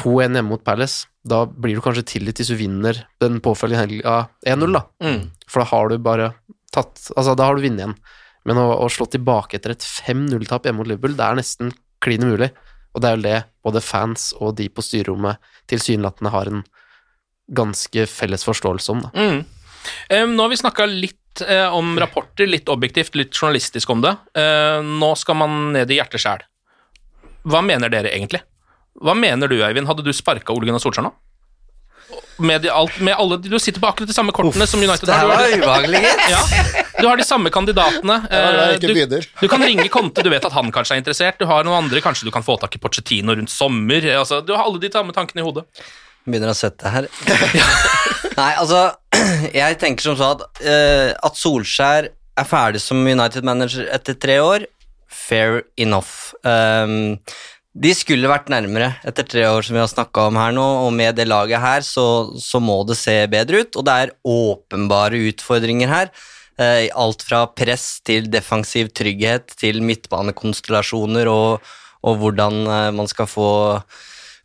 [0.00, 4.16] 2-1 hjemme mot Palace, da blir du kanskje tilgitt hvis du vinner den påfølgende helga
[4.48, 4.84] 1-0, da.
[5.04, 5.20] Mm.
[5.48, 6.34] For da har du bare
[6.74, 7.96] tatt Altså, da har du vunnet igjen.
[8.48, 11.70] Men å, å slå tilbake etter et 5-0-tap hjemme mot Liverpool, det er nesten
[12.04, 12.50] klin umulig.
[12.94, 16.64] Og det er vel det både fans og de på styrerommet tilsynelatende har en
[17.54, 19.12] ganske felles forståelse om, da.
[19.14, 19.40] Mm.
[20.10, 24.14] Nå har vi snakka litt eh, om rapporter, litt objektivt, litt journalistisk om det.
[24.38, 26.44] Eh, nå skal man ned i hjerteskjær.
[27.44, 28.40] Hva mener dere egentlig?
[29.04, 29.88] Hva mener du, Eivind?
[29.90, 31.12] Hadde du sparka Ole Gunnar Solskjær nå?
[32.44, 35.14] Med, de, alt, med alle Du sitter på akkurat de samme kortene som United det
[35.14, 36.00] Du har var de-
[36.34, 36.40] Ja,
[37.00, 38.16] du har de samme kandidatene.
[38.74, 41.38] Ikke du, du kan ringe Conte, du vet at han kanskje er interessert.
[41.40, 44.06] Du har noen andre, kanskje du kan få tak i Pochettino rundt sommer.
[44.18, 45.64] Altså, du har alle de samme tankene i hodet.
[46.26, 47.08] Begynner å svette her.
[48.40, 48.82] Nei, altså,
[49.62, 54.68] jeg tenker som så at, uh, at Solskjær er ferdig som United-manager etter tre år.
[55.06, 56.34] Fair enough.
[56.42, 57.20] Um,
[57.74, 60.92] de skulle vært nærmere etter tre år, som vi har snakka om her nå, og
[60.94, 62.06] med det laget her så,
[62.38, 66.12] så må det se bedre ut, og det er åpenbare utfordringer her.
[66.54, 71.72] Eh, alt fra press til defensiv trygghet til midtbanekonstellasjoner og,
[72.06, 73.48] og hvordan eh, man skal få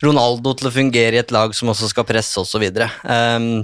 [0.02, 2.66] Ronaldo til å fungere i et lag som også skal presse osv.
[3.04, 3.62] Um,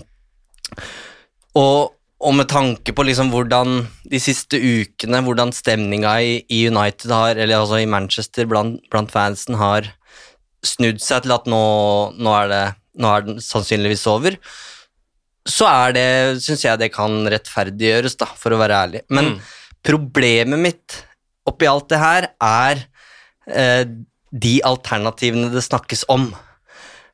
[1.56, 7.12] og, og med tanke på liksom hvordan de siste ukene, hvordan stemninga i, i United
[7.12, 9.90] har, eller altså i Manchester blant, blant fansen har
[10.66, 11.62] snudd seg til at nå,
[12.16, 12.64] nå, er det,
[13.02, 14.38] nå er den sannsynligvis over,
[15.46, 16.08] så er det,
[16.42, 19.02] syns jeg det kan rettferdiggjøres, da, for å være ærlig.
[19.14, 19.36] Men
[19.86, 20.96] problemet mitt
[21.46, 22.82] oppi alt det her er
[23.46, 23.84] eh,
[24.34, 26.32] de alternativene det snakkes om.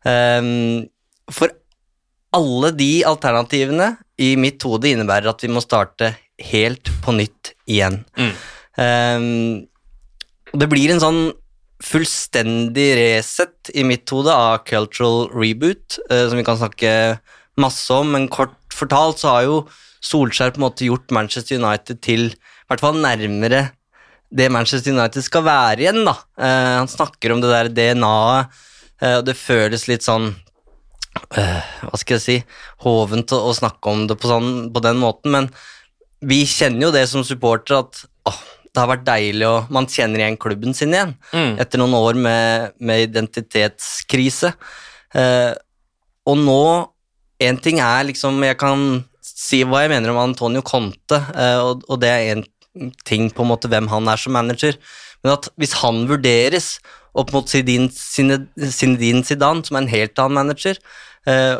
[0.08, 0.88] Um,
[1.30, 1.52] for
[2.36, 3.92] alle de alternativene
[4.22, 8.00] i mitt hode innebærer at vi må starte helt på nytt igjen.
[8.16, 8.32] Mm.
[8.80, 11.22] Um, det blir en sånn
[11.82, 16.92] fullstendig reset i mitt hode av cultural reboot, uh, som vi kan snakke
[17.60, 19.62] masse om, men kort fortalt så har jo
[20.02, 23.68] Solskjær på en måte gjort Manchester United til i hvert fall nærmere
[24.34, 26.16] det Manchester United skal være igjen, da.
[26.40, 28.70] Uh, han snakker om det der DNA-et, og
[29.02, 30.51] og det føles litt sånn eh,
[31.30, 32.36] Hva skal jeg si
[32.84, 35.50] Hovent å, å snakke om det på, sånn, på den måten, men
[36.22, 38.40] vi kjenner jo det som supportere at åh,
[38.72, 41.58] det har vært deilig, og man kjenner igjen klubben sin igjen Mm.
[41.60, 44.52] etter noen år med, med identitetskrise.
[45.14, 45.52] Eh,
[46.26, 46.88] og nå,
[47.42, 51.82] En ting er liksom Jeg kan si hva jeg mener om Antonio Conte, eh, og,
[51.90, 52.44] og det er en
[53.04, 54.78] ting på en måte hvem han er som manager,
[55.24, 56.76] men at hvis han vurderes
[57.14, 60.78] opp mot Zinedine Zinedine Zidane, som er en helt annen manager,
[61.28, 61.58] eh,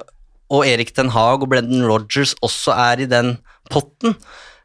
[0.53, 3.37] og Erik Den Haag og Brendan Rodgers også er i den
[3.73, 4.17] potten,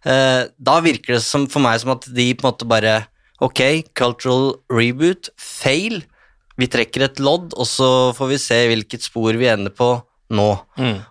[0.06, 2.98] eh, da virker det som, for meg som at de på en måte bare
[3.38, 3.60] Ok,
[3.94, 6.00] cultural reboot, fail.
[6.58, 9.92] Vi trekker et lodd, og så får vi se hvilket spor vi ender på
[10.34, 10.48] nå.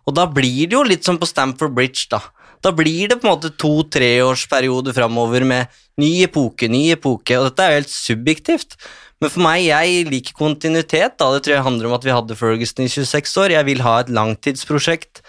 [0.03, 2.19] Og da blir det jo litt som på Stamford Bridge, da.
[2.67, 5.71] Da blir det på en måte to-treårsperiode framover med
[6.03, 8.75] ny epoke, ny epoke, og dette er jo helt subjektivt.
[9.23, 11.31] Men for meg, jeg liker kontinuitet, da.
[11.33, 13.55] Det tror jeg handler om at vi hadde Ferguson i 26 år.
[13.57, 15.23] Jeg vil ha et langtidsprosjekt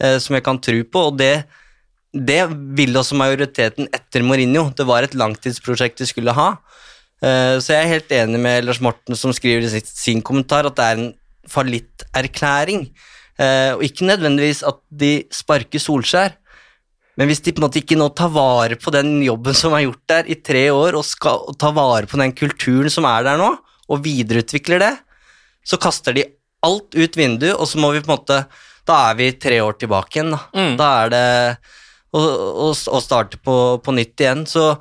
[0.00, 1.44] eh, som jeg kan tro på, og det,
[2.14, 2.40] det
[2.78, 4.70] ville også majoriteten etter Mourinho.
[4.76, 6.54] Det var et langtidsprosjekt de skulle ha.
[7.20, 10.80] Eh, så jeg er helt enig med Lars Morten som skriver i sin kommentar at
[10.80, 11.12] det er en
[11.52, 12.88] fallitterklæring.
[13.36, 16.38] Eh, Og ikke nødvendigvis at de sparker Solskjær,
[17.18, 19.84] men hvis de på en måte ikke nå tar vare på den jobben som er
[19.86, 23.38] gjort der i tre år, og skal ta vare på den kulturen som er der
[23.40, 23.52] nå,
[23.88, 24.92] og videreutvikler det,
[25.64, 26.26] så kaster de
[26.64, 28.44] alt ut vinduet, og så må vi på en måte
[28.84, 30.40] Da er vi tre år tilbake igjen, da.
[30.76, 31.26] Da er det
[32.12, 34.42] å, å, å starte på, på nytt igjen.
[34.44, 34.74] Så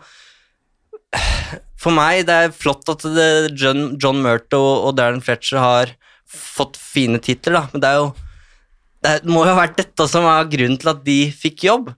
[1.80, 5.93] for meg, det er flott at det, John, John Murto og Darren Fletcher har
[6.28, 8.12] fått fine titler, da, men det er jo
[9.04, 11.89] det må jo ha vært dette som er grunnen til at de fikk jobb.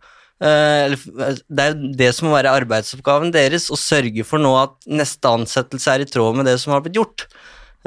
[0.42, 4.76] Eh, eller, Det er det som må være arbeidsoppgaven deres, å sørge for nå at
[4.88, 7.28] neste ansettelse er i tråd med det som har blitt gjort.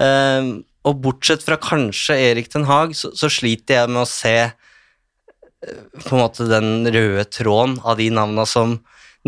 [0.00, 0.54] Eh,
[0.88, 5.82] Og bortsett fra kanskje Erik Den Haag, så, så sliter jeg med å se eh,
[6.06, 8.78] på en måte den røde tråden av de navna som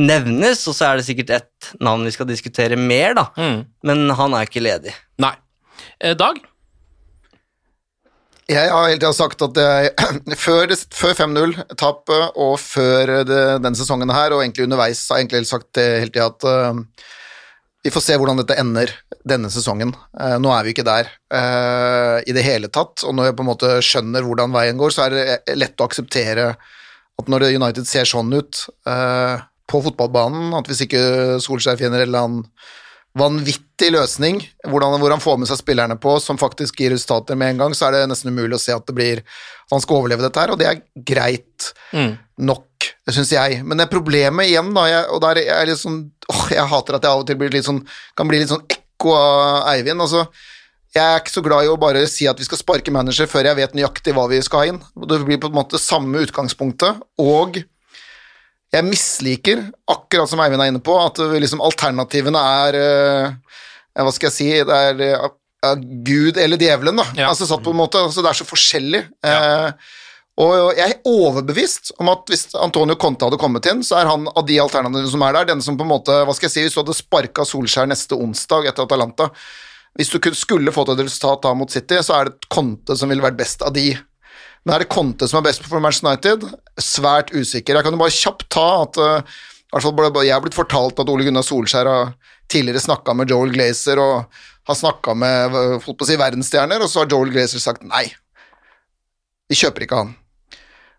[0.01, 3.27] nevnes, og så er det sikkert ett navn vi skal diskutere mer, da.
[3.85, 4.95] Men han er ikke ledig.
[5.21, 5.35] Nei.
[6.01, 6.39] Eh, Dag?
[8.51, 9.91] Jeg har hele tida sagt at jeg,
[10.45, 15.51] før, før 5-0-tapet og før det, denne sesongen her, og egentlig underveis, har jeg egentlig
[15.51, 16.81] sagt hele tida at uh,
[17.85, 18.91] vi får se hvordan dette ender
[19.29, 19.95] denne sesongen.
[20.19, 23.47] Uh, nå er vi ikke der uh, i det hele tatt, og når jeg på
[23.47, 26.51] en måte skjønner hvordan veien går, så er det lett å akseptere
[27.21, 28.65] at når United ser sånn ut
[29.71, 31.03] på fotballbanen, at hvis ikke
[31.45, 32.47] Solskjær finner en eller annen
[33.19, 37.55] vanvittig løsning, hvordan, hvor han får med seg spillerne på, som faktisk gir resultater med
[37.55, 39.99] en gang, så er det nesten umulig å se at det blir at han skal
[39.99, 41.73] overleve dette her, og det er greit
[42.39, 43.65] nok, syns jeg.
[43.67, 46.71] Men det er problemet igjen, da, jeg, og der er jeg litt sånn åh, Jeg
[46.71, 47.83] hater at jeg av og til blir litt sånn,
[48.15, 50.07] kan bli litt sånn ekko av Eivind.
[50.07, 50.29] altså
[50.91, 53.47] jeg er ikke så glad i å bare si at vi skal sparke manager før
[53.47, 54.81] jeg vet nøyaktig hva vi skal ha inn.
[55.07, 57.61] Det blir på en måte samme utgangspunktet, og
[58.71, 63.57] jeg misliker, akkurat som Eivind er inne på, at liksom alternativene er eh,
[63.99, 65.25] Hva skal jeg si Det er eh,
[65.65, 65.73] ja,
[66.07, 67.09] Gud eller djevelen, da.
[67.27, 69.03] Altså satt på en måte, altså Det er så forskjellig.
[69.27, 69.97] Eh,
[70.41, 74.29] og jeg er overbevist om at hvis Antonio Conte hadde kommet inn, så er han
[74.31, 76.63] av de alternativene som er der, den som på en måte Hva skal jeg si,
[76.65, 79.29] hvis du hadde sparka Solskjær neste onsdag etter Atalanta
[79.99, 83.27] Hvis du skulle fått et resultat da mot City, så er det Conte som ville
[83.27, 83.91] vært best av de.
[84.65, 86.47] Men er det Conte som er best for Manchester United?
[86.81, 87.77] Svært usikker.
[87.77, 89.41] Jeg kan jo bare kjapt ta at uh,
[89.73, 92.15] Jeg har blitt fortalt at Ole Gunnar Solskjær har
[92.51, 96.91] tidligere snakka med Joel Glazer og har snakka med holdt på å si, verdensstjerner, og
[96.91, 98.09] så har Joel Glazer sagt nei.
[99.51, 100.13] Vi kjøper ikke han.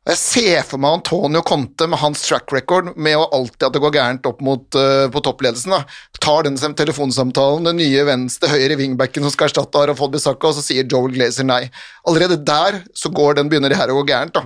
[0.02, 3.76] Og Jeg ser for meg Antonio Conte med hans track record med å alltid at
[3.76, 5.76] det går gærent opp mot, uh, på toppledelsen.
[5.76, 5.84] da.
[6.18, 10.66] Tar den telefonsamtalen, den nye venstre høyre wingbacken som skal erstatte Arafod Bissaka, og så
[10.66, 11.68] sier Joel Glazer nei.
[12.10, 14.34] Allerede der så går den, begynner det her å gå gærent.
[14.34, 14.42] da.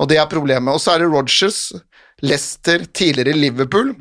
[0.00, 0.72] Og det er problemet.
[0.72, 1.74] Og så er det Rogers,
[2.24, 3.92] Leicester, tidligere Liverpool.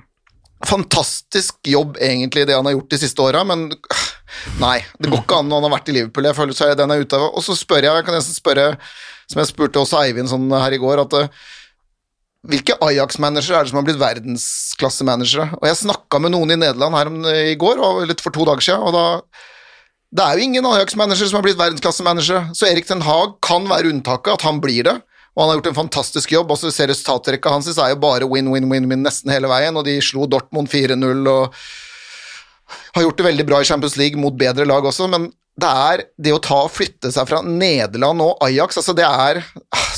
[0.67, 4.07] Fantastisk jobb, egentlig, det han har gjort de siste åra, men øh,
[4.63, 4.79] nei.
[4.99, 6.27] Det går ikke an når han har vært i Liverpool.
[6.27, 8.35] Jeg føler så er den er ute av Og så spør jeg, jeg kan nesten
[8.35, 8.65] spørre,
[9.29, 11.29] som jeg spurte også Eivind sånn her i går, at øh,
[12.49, 15.49] hvilke Ajax-managere er det som har blitt verdensklassemanagere?
[15.59, 18.69] Og jeg snakka med noen i Nederland her om, i går, litt for to dager
[18.71, 19.05] siden, og da
[20.09, 23.91] Det er jo ingen Ajax-managere som har blitt verdensklassemanagere, så Erik Den Haag kan være
[23.91, 24.95] unntaket, at han blir det.
[25.35, 26.49] Og han har gjort en fantastisk jobb.
[26.49, 29.85] Også ser Resultatrekka hans er jo bare win, win, win, win nesten hele veien, og
[29.85, 31.53] de slo Dortmund 4-0 og
[32.95, 36.03] har gjort det veldig bra i Champions League mot bedre lag også, men det er
[36.21, 39.41] det å ta og flytte seg fra Nederland og Ajax altså det er,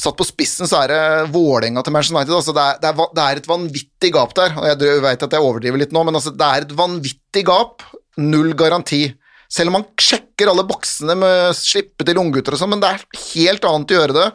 [0.02, 1.02] Satt på spissen så er det
[1.34, 2.36] Vålerenga til Manchester United.
[2.38, 4.56] altså det er, det, er, det er et vanvittig gap der.
[4.58, 7.86] og Jeg vet at jeg overdriver litt nå, men altså det er et vanvittig gap.
[8.18, 9.04] Null garanti.
[9.52, 13.06] Selv om man sjekker alle boksene med slippe til unggutter og sånn, men det er
[13.28, 14.28] helt annet å gjøre det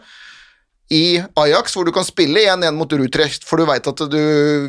[0.94, 4.20] i Ajax, hvor du kan spille 1-1 mot Rutrecht, for du veit at du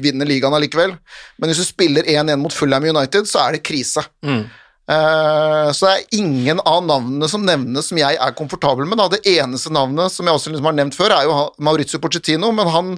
[0.01, 0.95] vinner ligaen allikevel.
[1.37, 4.01] Men hvis du spiller 1-1 mot Fulham United, så er det krise.
[4.25, 4.47] Eh,
[4.87, 9.01] så det er ingen av navnene som nevnes som jeg er komfortabel med.
[9.01, 9.09] Da.
[9.11, 12.71] Det eneste navnet som jeg også liksom har nevnt før, er jo Maurizio Pochettino, men
[12.71, 12.93] han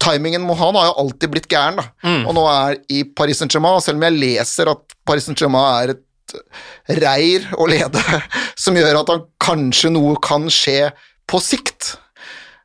[0.00, 1.86] timingen med han har jo alltid blitt gæren, da.
[2.24, 7.00] Og nå er i Paris Saint-Germain, selv om jeg leser at Paris Saint-Germain er et
[7.02, 8.00] reir å lede,
[8.62, 10.92] som gjør at han kanskje noe kan skje
[11.30, 11.96] på sikt,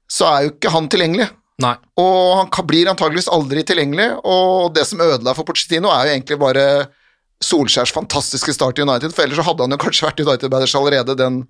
[0.08, 1.28] så er jo ikke han tilgjengelig.
[1.64, 1.76] Nei.
[2.02, 6.40] Og han blir antageligvis aldri tilgjengelig, og det som ødela for Pochettino, er jo egentlig
[6.42, 6.66] bare
[7.46, 11.16] Solskjærs fantastiske start i United, for ellers så hadde han jo kanskje vært United-baders allerede
[11.20, 11.44] den,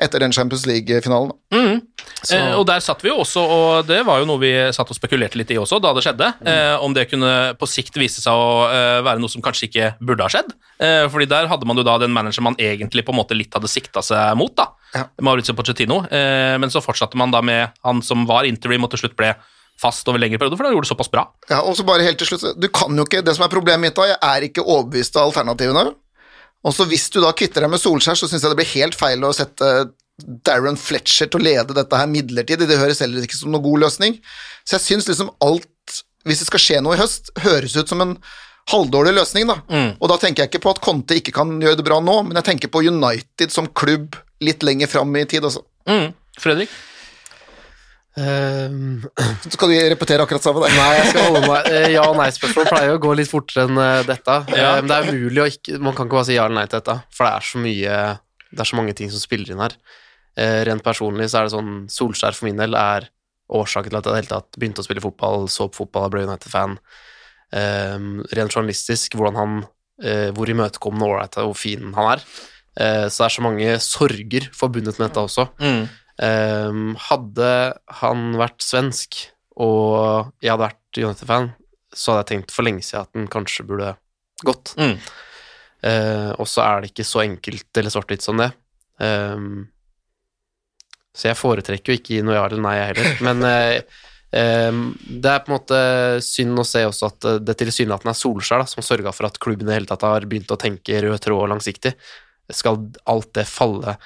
[0.00, 1.32] etter den Champions League-finalen.
[1.52, 4.96] Eh, og der satt vi jo også, og det var jo noe vi satt og
[4.96, 6.32] spekulerte litt i også da det skjedde.
[6.44, 9.92] Eh, om det kunne på sikt vise seg å eh, være noe som kanskje ikke
[10.00, 10.52] burde ha skjedd.
[10.80, 13.56] Eh, fordi der hadde man jo da den manageren man egentlig på en måte litt
[13.56, 14.70] hadde sikta seg mot, da.
[15.22, 16.02] Maurizio Pochettino.
[16.10, 19.34] Eh, men så fortsatte man da med han som var interim og til slutt ble
[19.80, 21.24] fast over lengre perioder, for han gjorde det såpass bra.
[21.48, 23.88] Ja, og så bare helt til slutt, du kan jo ikke, det som er problemet
[23.88, 25.86] mitt da, jeg er ikke overbevist av alternativene.
[26.60, 28.98] Og så hvis du da kvitter deg med Solskjær, så syns jeg det blir helt
[28.98, 29.70] feil å sette
[30.44, 33.86] Darren Fletcher til å lede dette her midlertidig, det høres heller ikke som noen god
[33.86, 34.18] løsning.
[34.68, 35.96] Så jeg syns liksom alt,
[36.28, 38.12] hvis det skal skje noe i høst, høres ut som en
[38.70, 39.56] halvdårlig løsning, da.
[39.96, 42.36] Og da tenker jeg ikke på at Conte ikke kan gjøre det bra nå, men
[42.38, 45.64] jeg tenker på United som klubb litt lenger fram i tid, altså.
[45.88, 46.12] Mm.
[46.40, 46.76] Fredrik?
[48.20, 49.00] Ehm,
[49.44, 50.68] Så skal du repetere akkurat samme.
[50.68, 53.66] Nei, jeg skal holde meg eh, Ja- og nei-spørsmål pleier jo å gå litt fortere
[53.68, 54.36] enn eh, dette.
[54.56, 54.74] Ja.
[54.76, 56.66] Um, Men det er umulig å ikke Man kan ikke bare si ja eller nei
[56.68, 58.00] til dette, for det er så mye
[58.50, 59.76] Det er så mange ting som spiller inn her.
[60.38, 63.08] Uh, Rent personlig så er det sånn Solskjær for min del er
[63.50, 66.10] årsaken til at jeg i det hele tatt begynte å spille fotball, så på fotball,
[66.12, 66.76] ble United-fan.
[67.50, 72.22] Um, rent journalistisk, hvordan han uh, Hvor imøtekommende og ålreit og fin han er.
[72.78, 75.48] Uh, så det er så mange sorger forbundet med dette også.
[75.58, 75.88] Mm.
[76.20, 77.50] Ehm, hadde
[78.02, 79.22] han vært svensk,
[79.60, 81.50] og jeg hadde vært United-fan,
[81.90, 83.94] så hadde jeg tenkt for lenge siden at den kanskje burde
[84.46, 84.74] gått.
[84.80, 84.96] Mm.
[85.80, 88.50] Uh, og så er det ikke så enkelt eller svart-hvitt som det.
[89.00, 89.70] Um,
[91.16, 93.22] så jeg foretrekker jo ikke gi noe ja eller nei, jeg heller.
[93.24, 95.78] Men uh, Um, det er på en måte
[96.22, 99.40] synd å se også at eh, det tilsynelatende er Solskjær da, som sørga for at
[99.42, 101.96] klubben i det hele tatt har begynt å tenke rød tråd og langsiktig.
[102.54, 102.78] Skal
[103.10, 103.96] alt det falle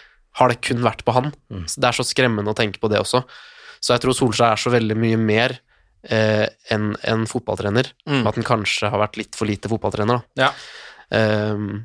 [0.40, 1.33] Har det kun vært på han?
[1.53, 1.66] Mm.
[1.66, 3.23] det er så skremmende å tenke på det også.
[3.85, 5.59] Så jeg tror Solskjær er så veldig mye mer
[6.09, 7.90] eh, enn en fotballtrener.
[8.09, 8.23] Mm.
[8.27, 10.25] At han kanskje har vært litt for lite fotballtrener.
[10.35, 10.49] Da.
[10.49, 11.51] Ja.
[11.55, 11.85] Um,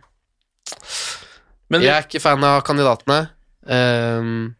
[1.69, 3.27] Men jeg er ikke fan av kandidatene,
[3.69, 4.55] Um,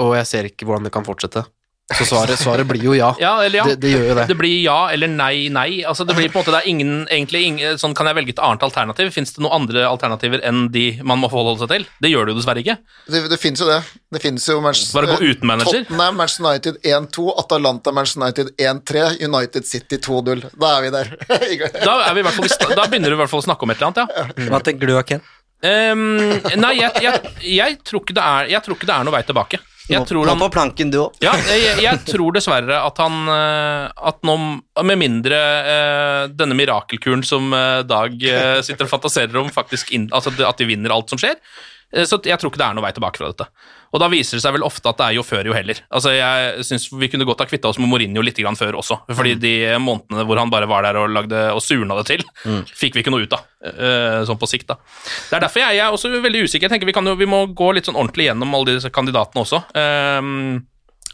[0.00, 1.44] og jeg ser ikke hvordan det kan fortsette.
[1.98, 3.12] Så svaret, svaret blir jo ja.
[3.20, 3.64] Ja, eller ja.
[3.70, 4.26] Det, det gjør jo det.
[4.30, 5.82] Det blir ja eller nei, nei.
[5.88, 8.34] Altså det blir på en måte, det er ingen, egentlig ingen, sånn Kan jeg velge
[8.36, 9.12] et annet alternativ?
[9.14, 11.86] Fins det noen andre alternativer enn de man må forholde seg til?
[12.02, 12.78] Det gjør det jo dessverre ikke.
[13.12, 13.80] Det, det finnes jo det.
[14.12, 15.84] Det fins jo Manchester, Bare gå uten manager.
[15.84, 20.46] Tottenham, Manchester United 1-2, Atalanta, Manchester United 1-3, United City 2-0.
[20.52, 21.14] Da er vi der.
[21.82, 23.72] Da, er vi i hvert fall, da begynner du i hvert fall å snakke om
[23.72, 24.48] et eller annet, ja.
[24.52, 25.22] Hva tenker du, Ken?
[25.62, 26.00] Um,
[26.58, 29.22] nei, jeg, jeg, jeg, tror ikke det er, jeg tror ikke det er noe vei
[29.26, 29.60] tilbake.
[29.90, 31.16] Jeg tror han, på planken, du òg.
[31.24, 34.36] ja, jeg, jeg tror dessverre at han eh, At nå,
[34.86, 38.14] med mindre uh, denne mirakelkuren som eh, Dag
[38.62, 41.34] sitter og fantaserer om, faktisk inn, altså at de vinner alt som skjer,
[41.92, 43.46] så jeg tror ikke det er noe vei tilbake fra dette.
[43.92, 45.82] Og da viser det seg vel ofte at det er jo før jo heller.
[45.92, 49.02] Altså Jeg syns vi kunne godt ha kvitta oss med Mourinho litt grann før også,
[49.12, 49.52] fordi de
[49.82, 52.24] månedene hvor han bare var der og lagde og surna det til,
[52.72, 54.78] fikk vi ikke noe ut av, eh, sånn på sikt, da.
[55.28, 56.66] Det er derfor jeg, jeg er også veldig usikker.
[56.66, 59.44] Jeg tenker vi, kan jo, vi må gå litt sånn ordentlig gjennom alle disse kandidatene
[59.44, 60.62] også, um,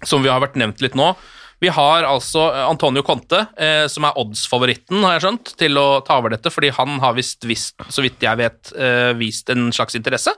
[0.06, 1.10] som vi har vært nevnt litt nå.
[1.58, 6.20] Vi har altså Antonio Conte, eh, som er odds-favoritten, har jeg skjønt, til å ta
[6.20, 9.98] over dette, fordi han har visst, visst så vidt jeg vet, eh, vist en slags
[9.98, 10.36] interesse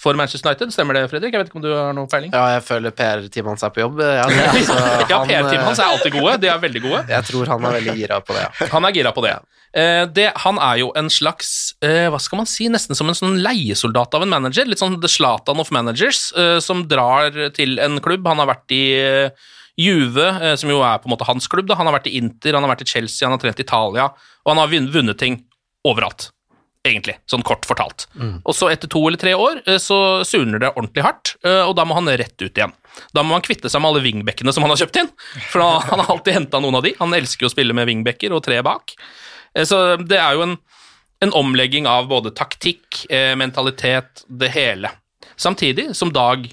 [0.00, 0.72] for Manchester United.
[0.72, 1.34] Stemmer det, Fredrik?
[1.34, 2.32] Jeg vet ikke om du har noen peiling?
[2.32, 4.00] Ja, jeg føler PR-teamet hans er på jobb.
[4.00, 4.76] Ja, altså,
[5.12, 6.38] Ja, PR-teamet hans er alltid gode.
[6.40, 7.02] De er veldig gode.
[7.10, 8.68] Jeg tror han er veldig gira på det, ja.
[8.72, 9.34] Han er gira på det.
[9.76, 10.26] Eh, det.
[10.46, 11.52] Han er jo en slags
[11.84, 14.68] eh, hva skal man si, nesten som en sånn leiesoldat av en manager.
[14.70, 18.24] Litt sånn The Zlatan of managers, eh, som drar til en klubb.
[18.32, 19.48] Han har vært i eh,
[19.80, 21.68] Juve, eh, som jo er på en måte hans klubb.
[21.68, 21.76] Da.
[21.78, 24.10] Han har vært i Inter, han har vært i Chelsea, han har trent i Italia,
[24.44, 25.42] og han har vunnet ting
[25.86, 26.30] overalt.
[26.80, 28.06] Egentlig, sånn kort fortalt.
[28.48, 31.74] Og så etter to eller tre år eh, så surner det ordentlig hardt, eh, og
[31.76, 32.72] da må han rett ut igjen.
[33.12, 35.10] Da må han kvitte seg med alle wingbackene som han har kjøpt inn,
[35.52, 35.60] for
[35.90, 36.94] han har alltid henta noen av de.
[37.02, 38.94] Han elsker jo å spille med wingbacker og tre bak.
[39.52, 40.56] Eh, Så det er jo en,
[41.20, 43.02] en omlegging av både taktikk,
[43.36, 44.88] mentalitet, det hele.
[45.36, 46.46] Samtidig, som Dag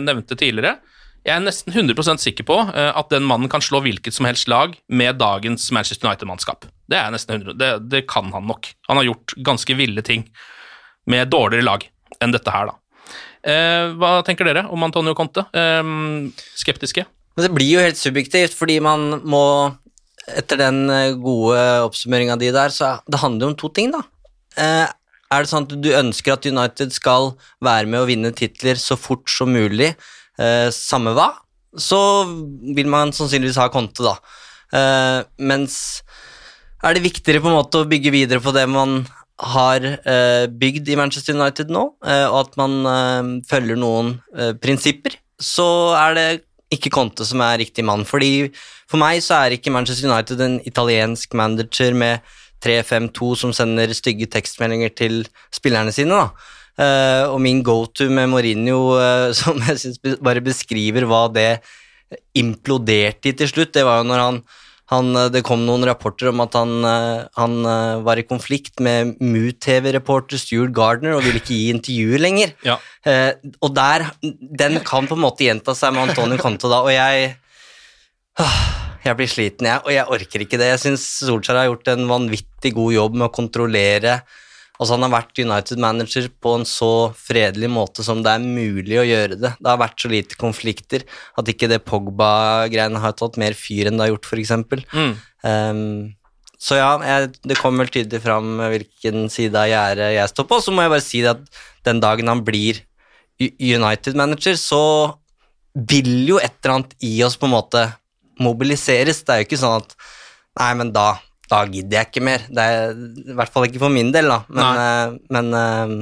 [0.00, 0.78] nevnte tidligere,
[1.20, 4.72] jeg er nesten 100% sikker på at den mannen kan slå hvilket som helst lag
[4.88, 6.64] med dagens Manchester United-mannskap.
[6.90, 8.72] Det er nesten 100, det, det kan han nok.
[8.88, 10.26] Han har gjort ganske ville ting
[11.10, 11.86] med dårligere lag
[12.20, 12.76] enn dette her, da.
[13.40, 15.46] Eh, hva tenker dere om Antonio Conte?
[15.56, 15.82] Eh,
[16.58, 17.06] skeptiske?
[17.36, 19.44] Men det blir jo helt subjektivt, fordi man må
[20.36, 24.02] Etter den eh, gode oppsummeringa di der, så det handler jo om to ting, da.
[24.60, 24.84] Eh,
[25.30, 27.32] er det sånn at du ønsker at United skal
[27.64, 29.88] være med å vinne titler så fort som mulig,
[30.38, 31.30] eh, samme hva,
[31.74, 32.00] så
[32.76, 34.14] vil man sannsynligvis ha Conte, da.
[34.76, 36.02] Eh, mens
[36.88, 39.02] er det viktigere på en måte å bygge videre på det man
[39.40, 44.14] har eh, bygd i Manchester United nå, eh, og at man eh, følger noen
[44.60, 46.28] prinsipper, så er det
[46.70, 48.04] ikke Conte som er riktig mann.
[48.06, 48.50] Fordi
[48.90, 52.20] For meg så er ikke Manchester United en italiensk manager med
[52.62, 55.22] 3-5-2 som sender stygge tekstmeldinger til
[55.54, 56.14] spillerne sine.
[56.14, 56.56] da.
[56.80, 61.60] Uh, og min go-to med Mourinho, uh, som jeg syns bare beskriver hva det
[62.38, 64.40] imploderte i til slutt, det var jo når han
[64.90, 68.82] han, eh, det kom noen rapporter om at han, eh, han eh, var i konflikt
[68.82, 72.54] med Mu-TV-reporter Stuart Gardner og ville ikke gi intervjuer lenger.
[72.66, 72.76] Ja.
[73.06, 73.32] Eh,
[73.62, 77.36] og der, den kan på en måte gjenta seg med Antonio Conto da, og jeg
[79.00, 80.66] Jeg blir sliten, jeg, og jeg orker ikke det.
[80.74, 84.18] Jeg syns Solskjær har gjort en vanvittig god jobb med å kontrollere
[84.80, 89.04] Altså Han har vært United-manager på en så fredelig måte som det er mulig å
[89.04, 89.50] gjøre det.
[89.60, 91.04] Det har vært så lite konflikter
[91.36, 94.54] at ikke det Pogba-greiene har tatt mer fyr enn det har gjort, f.eks.
[94.96, 95.12] Mm.
[95.44, 95.84] Um,
[96.60, 100.60] så ja, jeg, det kommer vel tydelig fram hvilken side av gjerdet jeg står på.
[100.64, 101.44] Så må jeg bare si at
[101.88, 102.80] den dagen han blir
[103.40, 104.82] United-manager, så
[105.72, 107.86] vil jo et eller annet i oss på en måte
[108.40, 109.22] mobiliseres.
[109.24, 109.96] Det er jo ikke sånn at
[110.58, 111.12] Nei, men da,
[111.50, 112.46] da gidder jeg ikke mer.
[112.48, 114.40] Det er I hvert fall ikke for min del, da.
[114.48, 115.94] Men, eh, men eh,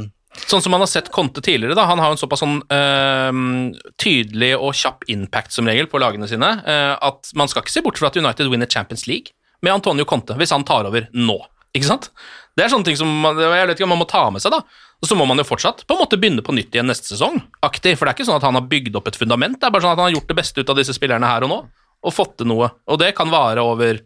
[0.46, 1.86] Sånn som man har sett Conte tidligere, da.
[1.88, 6.28] Han har jo en såpass sånn øhm, tydelig og kjapp impact som regel på lagene
[6.30, 9.34] sine, øh, at man skal ikke se bort fra at United winner Champions League
[9.66, 11.40] med Antonio Conte, hvis han tar over nå.
[11.74, 12.10] Ikke sant?
[12.54, 14.62] Det er sånne ting som man, jeg vet ikke man må ta med seg, da.
[14.98, 17.40] Og så må man jo fortsatt på en måte begynne på nytt igjen neste sesong,
[17.66, 17.96] aktig.
[17.98, 19.86] For det er ikke sånn at han har bygd opp et fundament, det er bare
[19.86, 21.58] sånn at han har gjort det beste ut av disse spillerne her og nå,
[21.98, 22.70] og fått til noe.
[22.86, 24.00] Og det kan vare over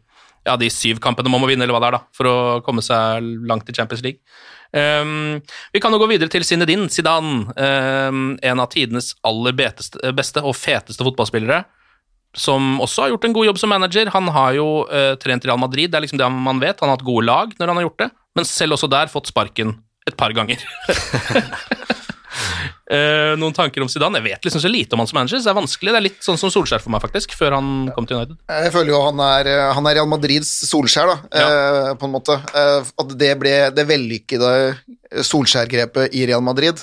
[0.47, 2.37] ja, de syv kampene man må vinne, eller hva det er, da, for å
[2.67, 4.21] komme seg langt i Champions League.
[4.73, 5.43] Um,
[5.75, 10.57] vi kan jo gå videre til Zinedine Zidane, um, en av tidenes aller beste og
[10.57, 11.63] feteste fotballspillere,
[12.33, 14.11] som også har gjort en god jobb som manager.
[14.15, 16.81] Han har jo uh, trent Real Madrid, det er liksom det man vet.
[16.81, 19.29] Han har hatt gode lag når han har gjort det, men selv også der fått
[19.29, 19.77] sparken
[20.09, 20.63] et par ganger.
[22.91, 24.19] Eh, noen tanker om Zidane?
[24.19, 25.93] Jeg vet liksom så lite om han som manager, så det er vanskelig.
[25.95, 28.41] Det er litt sånn som Solskjær for meg, faktisk, før han kom til United.
[28.51, 32.39] Jeg føler jo han er, han er Real Madrids Solskjær, da, eh, på en måte.
[32.53, 34.53] Uh, at det ble det vellykkede
[35.31, 36.83] Solskjær-grepet i Real Madrid.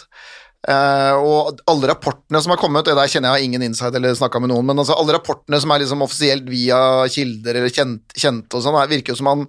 [0.68, 4.16] Eh, og alle rapportene som har kommet, det der kjenner jeg har ingen insight eller
[4.18, 6.80] snakka med noen, men altså alle rapportene som er liksom offisielt via
[7.12, 9.46] kilder eller kjent, og sånn, virker jo som han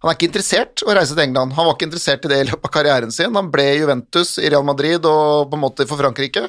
[0.00, 1.52] han er ikke interessert å reise til England.
[1.56, 3.34] Han var ikke interessert i det i løpet av karrieren sin.
[3.36, 6.46] Han ble Juventus i Real Madrid og på en måte for Frankrike.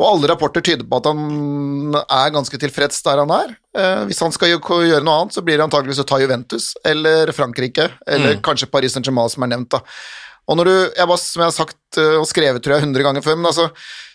[0.00, 3.50] Og alle rapporter tyder på at han er ganske tilfreds der han er.
[3.76, 7.28] Eh, hvis han skal gjøre noe annet, så blir det antageligvis å ta Juventus eller
[7.36, 8.42] Frankrike, eller Mm.
[8.48, 9.68] kanskje Paris Saint-Germain, som er nevnt.
[9.76, 9.82] da.
[10.48, 13.02] Og når du, jeg var, som jeg har sagt eh, og skrevet tror jeg 100
[13.04, 13.68] ganger før, men altså,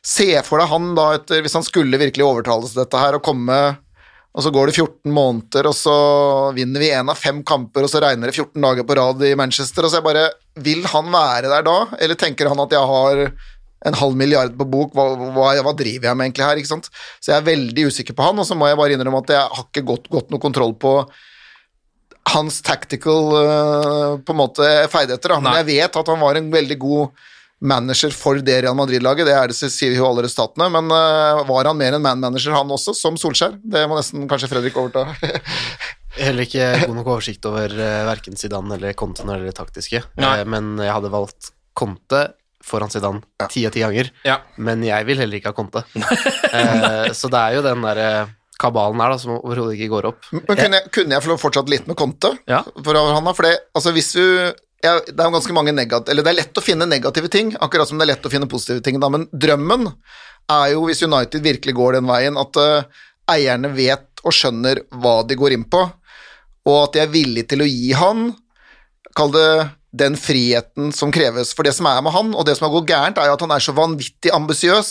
[0.03, 3.24] se for deg han da, etter, hvis han skulle virkelig overtales til dette her, og
[3.24, 3.59] komme
[4.36, 5.95] og så går det 14 måneder, og så
[6.55, 9.36] vinner vi én av fem kamper, og så regner det 14 dager på rad i
[9.39, 10.25] Manchester, og så jeg bare
[10.63, 13.21] Vil han være der da, eller tenker han at jeg har
[13.86, 15.05] en halv milliard på bok, hva,
[15.36, 16.89] hva, hva driver jeg med egentlig her, ikke sant?
[17.19, 19.55] Så jeg er veldig usikker på han, og så må jeg bare innrømme at jeg
[19.59, 20.93] har ikke godt, godt noe kontroll på
[22.33, 25.39] hans tactical uh, på en måte ferdigheter, da.
[25.43, 27.27] Men jeg vet at han var en veldig god
[27.64, 31.70] manager for det Real Madrid-laget, det er det, sier jo alle resultatene, men eh, var
[31.70, 33.58] han mer en man-manager han også, som Solskjær?
[33.64, 35.06] Det må nesten kanskje Fredrik overta.
[36.20, 40.03] Heller ikke god nok oversikt over uh, verken Zidane eller Conte når det gjelder taktiske,
[40.22, 40.32] Nei.
[40.39, 42.22] Eh, men jeg hadde valgt Conte
[42.66, 44.39] foran Zidane ti av ti ganger, Ja.
[44.58, 45.84] men jeg vil heller ikke ha Conte.
[45.95, 50.08] uh, så det er jo den der uh, kabalen her da, som overhodet ikke går
[50.12, 50.30] opp.
[50.32, 52.32] Men kunne jeg, kunne jeg få lov litt med Conte?
[52.47, 52.62] Ja.
[52.80, 53.36] For han, da?
[53.36, 54.24] For det, altså hvis du
[54.84, 57.53] ja, Det er jo ganske mange negative Eller det er lett å finne negative ting,
[57.63, 59.09] akkurat som det er lett å finne positive ting, da.
[59.09, 59.88] Men drømmen
[60.51, 65.21] er jo, hvis United virkelig går den veien, at uh, eierne vet og skjønner hva
[65.26, 65.82] de går inn på,
[66.65, 68.32] og at de er villige til å gi han
[69.15, 69.49] Kall det
[69.95, 71.53] den friheten som kreves.
[71.55, 73.45] For det som er med han, og det som har gått gærent, er jo at
[73.45, 74.89] han er så vanvittig ambisiøs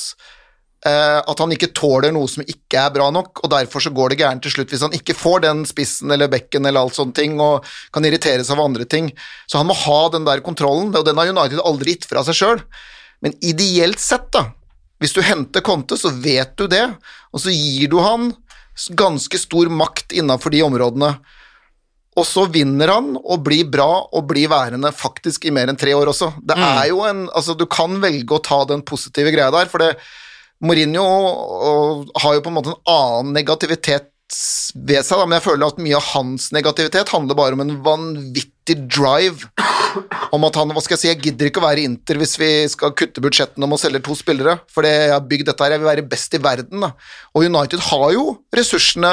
[0.84, 4.18] at han ikke tåler noe som ikke er bra nok, og derfor så går det
[4.20, 7.38] gærent til slutt hvis han ikke får den spissen eller bekken eller alt sånne ting,
[7.40, 7.64] og
[7.94, 9.08] kan irriteres av andre ting.
[9.48, 12.36] Så han må ha den der kontrollen, og den har United aldri gitt fra seg
[12.36, 12.60] sjøl.
[13.24, 14.50] Men ideelt sett, da,
[15.00, 16.84] hvis du henter Conte, så vet du det,
[17.32, 18.34] og så gir du han
[18.98, 21.14] ganske stor makt innafor de områdene.
[22.14, 25.96] Og så vinner han og blir bra og blir værende faktisk i mer enn tre
[25.96, 26.30] år også.
[26.46, 29.82] Det er jo en, altså Du kan velge å ta den positive greia der, for
[29.82, 29.96] det,
[30.64, 31.04] Mourinho
[32.22, 34.10] har jo på en måte en annen negativitet
[34.74, 37.74] ved seg, da, men jeg føler at mye av hans negativitet handler bare om en
[37.84, 39.50] vanvittig drive
[40.34, 42.48] om at han Hva skal jeg si, jeg gidder ikke å være Inter hvis vi
[42.72, 45.82] skal kutte budsjettene om å selge to spillere, for jeg har bygd dette her, jeg
[45.84, 46.90] vil være best i verden, da.
[47.36, 48.24] Og United har jo
[48.56, 49.12] ressursene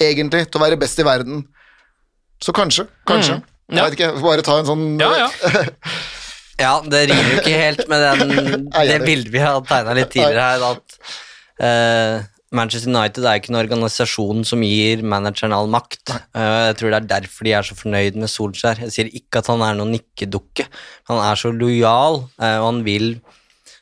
[0.00, 1.44] egentlig til å være best i verden.
[2.42, 3.38] Så kanskje, kanskje.
[3.38, 3.76] Mm, ja.
[3.76, 5.28] Jeg vet ikke, bare ta en sånn Ja,
[6.92, 10.66] det rimer jo ikke helt med den, det bildet vi har tegna litt tidligere her,
[10.74, 11.00] at
[11.64, 16.10] uh, Manchester United er ikke en organisasjon som gir manageren all makt.
[16.34, 18.80] Uh, jeg tror det er derfor de er så fornøyd med Solskjær.
[18.86, 20.66] Jeg sier ikke at han er noen nikkedukke.
[21.10, 23.12] Han er så lojal, uh, og han vil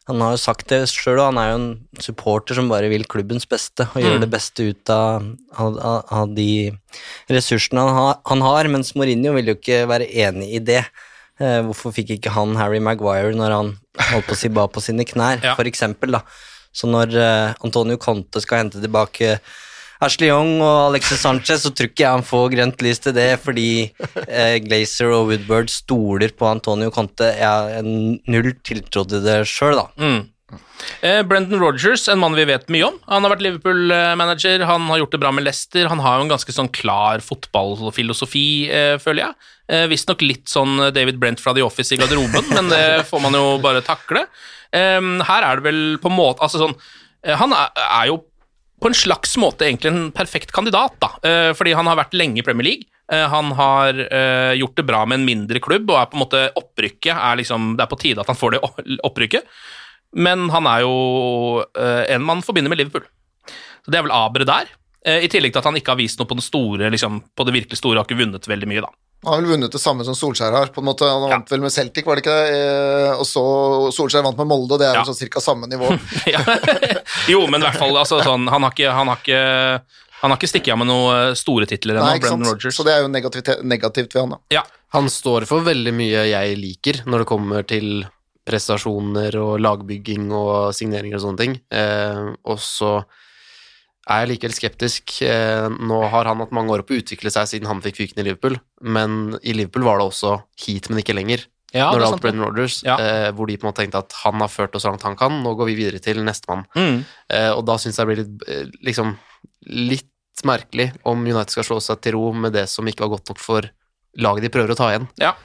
[0.09, 3.03] Han har jo sagt det sjøl, og han er jo en supporter som bare vil
[3.05, 4.23] klubbens beste og gjøre Mm.
[4.23, 6.47] det beste ut av, av, av- av de
[7.29, 10.81] ressursene han har, han har, mens Mourinho vil jo ikke være enig i det.
[11.39, 13.73] Eh, hvorfor fikk ikke han Harry Maguire når han
[14.11, 16.25] holdt på å si ba på sine knær, for eksempel, da.
[16.75, 19.39] Så når eh, Antonio Conte skal hente tilbake
[20.03, 23.29] Ashley Young og Alexis Sanchez, så tror ikke jeg han får grønt lys til det,
[23.43, 23.69] fordi
[24.29, 27.33] eh, Glazer og Woodward stoler på Antonio Conte.
[27.35, 29.89] Jeg har null tiltro til det sjøl, da.
[29.99, 30.21] Mm.
[31.01, 32.97] Eh, Brendan Rodgers, en mann vi vet mye om.
[33.07, 35.89] Han har vært Liverpool-manager, han har gjort det bra med Leicester.
[35.91, 39.51] Han har jo en ganske sånn klar fotballfilosofi, eh, føler jeg.
[39.69, 43.37] Eh, Visstnok litt sånn David Brent fra The Office i garderoben, men det får man
[43.37, 44.25] jo bare takle.
[44.73, 46.75] Eh, her er det vel på en måte Altså sånn
[47.25, 48.19] eh, Han er, er jo
[48.83, 51.09] på en slags måte egentlig en perfekt kandidat, da.
[51.27, 52.87] Eh, fordi han har vært lenge i Premier League.
[53.11, 56.23] Eh, han har uh, gjort det bra med en mindre klubb, og er på en
[56.23, 58.63] måte opprykket er liksom, Det er på tide at han får det
[59.09, 59.49] opprykket.
[60.17, 60.95] Men han er jo
[61.77, 63.05] eh, en man forbinder med Liverpool.
[63.85, 64.71] Så det er vel aberet der.
[65.07, 67.47] Eh, I tillegg til at han ikke har vist noe på den store, liksom, på
[67.47, 68.91] det virkelig store, har ikke vunnet veldig mye, da.
[69.27, 71.07] Han har vel vunnet det samme som Solskjær har, på en måte.
[71.11, 72.59] Han vant vel med Celtic, var det ikke det?
[72.59, 73.43] Eh, Og så
[73.95, 75.91] Solskjær vant med Molde, og det er vel sånn cirka samme nivå.
[77.33, 79.41] Jo, men i hvert fall altså, sånn, han, har ikke, han, har ikke,
[80.23, 82.55] han har ikke stikket av med noen store titler ennå, Brendan Rogers.
[82.55, 82.79] Rodgers.
[82.79, 84.65] Så det er jo negativt, negativt ved han, da.
[84.97, 88.07] Han står for veldig mye jeg liker når det kommer til
[88.49, 91.59] prestasjoner og lagbygging og signeringer og sånne ting.
[91.71, 92.93] Eh, og så
[94.09, 95.19] er jeg likevel skeptisk.
[95.27, 98.23] Eh, nå har han hatt mange år på å utvikle seg siden han fikk fyken
[98.23, 100.35] i Liverpool, men i Liverpool var det også
[100.65, 101.45] hit, men ikke lenger.
[101.77, 104.41] Ja, når det gjaldt Brendan Rodgers, eh, hvor de på en måte tenkte at han
[104.41, 106.65] har ført oss så langt han kan, nå går vi videre til nestemann.
[106.73, 107.03] Mm.
[107.37, 109.13] Eh, og da syns jeg det blir litt, eh, liksom,
[109.91, 113.35] litt merkelig om United skal slå seg til ro med det som ikke var godt
[113.35, 113.69] nok for
[114.17, 115.09] laget de prøver å ta igjen.
[115.21, 115.45] Eh,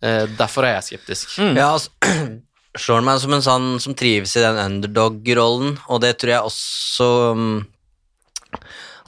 [0.00, 1.34] derfor er jeg skeptisk.
[1.56, 1.90] Ja, altså,
[2.84, 7.08] slår meg som en sånn som trives i den underdog-rollen, og det tror jeg også
[7.34, 7.50] um,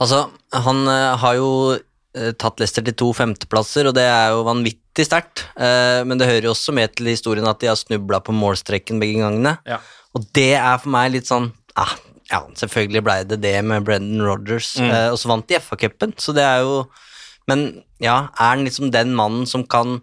[0.01, 0.23] Altså,
[0.55, 5.05] han eh, har jo eh, tatt Leicester til to femteplasser, og det er jo vanvittig
[5.07, 8.35] sterkt, eh, men det hører jo også med til historien at de har snubla på
[8.35, 9.77] målstreken begge gangene, Ja.
[10.15, 11.93] og det er for meg litt sånn ah,
[12.31, 14.89] Ja, selvfølgelig blei det det med Brendan Rodgers, Mm.
[14.89, 16.87] eh, og så vant de FA-cupen, så det er jo
[17.47, 20.01] Men ja, er han liksom den mannen som kan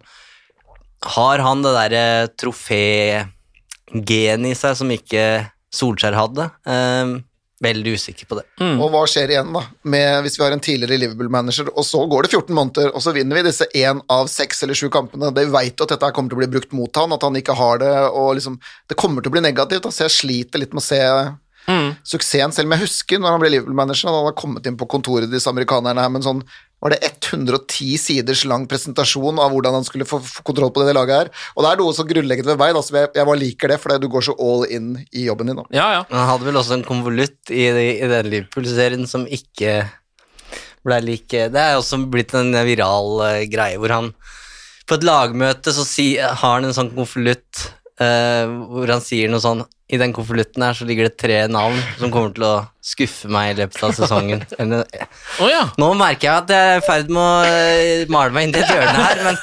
[1.01, 6.51] Har han det derre trofé-genet i seg som ikke Solskjær hadde?
[6.67, 7.21] Eh,
[7.61, 8.47] veldig usikker på det.
[8.81, 12.25] Og hva skjer igjen, da, med, hvis vi har en tidligere Liverpool-manager, og så går
[12.25, 15.33] det 14 måneder, og så vinner vi disse én av seks eller sju kampene.
[15.37, 17.37] Det veit vet jo at dette kommer til å bli brukt mot han, at han
[17.37, 18.57] ikke har det, og liksom
[18.89, 21.01] Det kommer til å bli negativt, da, så jeg sliter litt med å se
[22.09, 25.29] suksessen, selv om jeg husker når han ble Liverpool-manager, han hadde kommet inn på kontoret
[25.29, 26.43] til disse amerikanerne her med en sånn
[26.81, 30.95] var det 110 siders lang presentasjon av hvordan han skulle få, få kontroll på det
[30.97, 31.31] laget her.
[31.55, 33.81] Og det er noe så grunnleggende ved meg, da, som jeg, jeg bare liker det,
[33.83, 35.61] fordi du går så all in i jobben din.
[35.61, 35.67] Da.
[36.09, 39.83] Han hadde vel også en konvolutt i, i den Liverpool-serien som ikke
[40.87, 44.07] ble like Det er også blitt en viral uh, greie hvor han
[44.89, 47.67] På et lagmøte så si, har han en sånn konvolutt
[48.03, 51.79] eh, hvor han sier noe sånn I den konvolutten her så ligger det tre navn
[51.99, 54.45] som kommer til å skuffe meg i løpet av sesongen.
[54.61, 54.87] Eller,
[55.81, 58.63] Nå merker jeg at jeg er i ferd med å eh, male meg inn i
[58.63, 59.41] et hjørne her, men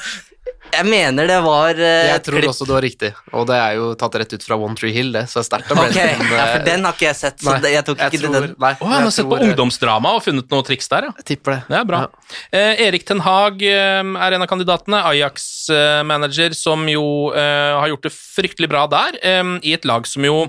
[0.72, 3.88] jeg mener det var uh, Jeg tror også det var riktig, og det er jo
[4.00, 6.32] tatt rett ut fra One Tree Hill, det, så det er sterkt av Ok, Brendan.
[6.38, 8.56] ja, for den har ikke jeg sett, så nei, jeg tok ikke tror, den.
[8.64, 11.14] Nei, oh, han har sett på tror- ungdomsdrama og funnet noe triks der, ja.
[11.22, 11.60] Jeg tipper det.
[11.68, 12.02] Det er bra.
[12.50, 15.04] Eh, Erik Ten Hag eh, er en av kandidatene.
[15.12, 20.24] Ajax-manager som jo eh, har gjort det fryktelig bra der, eh, i et lag som
[20.26, 20.44] jo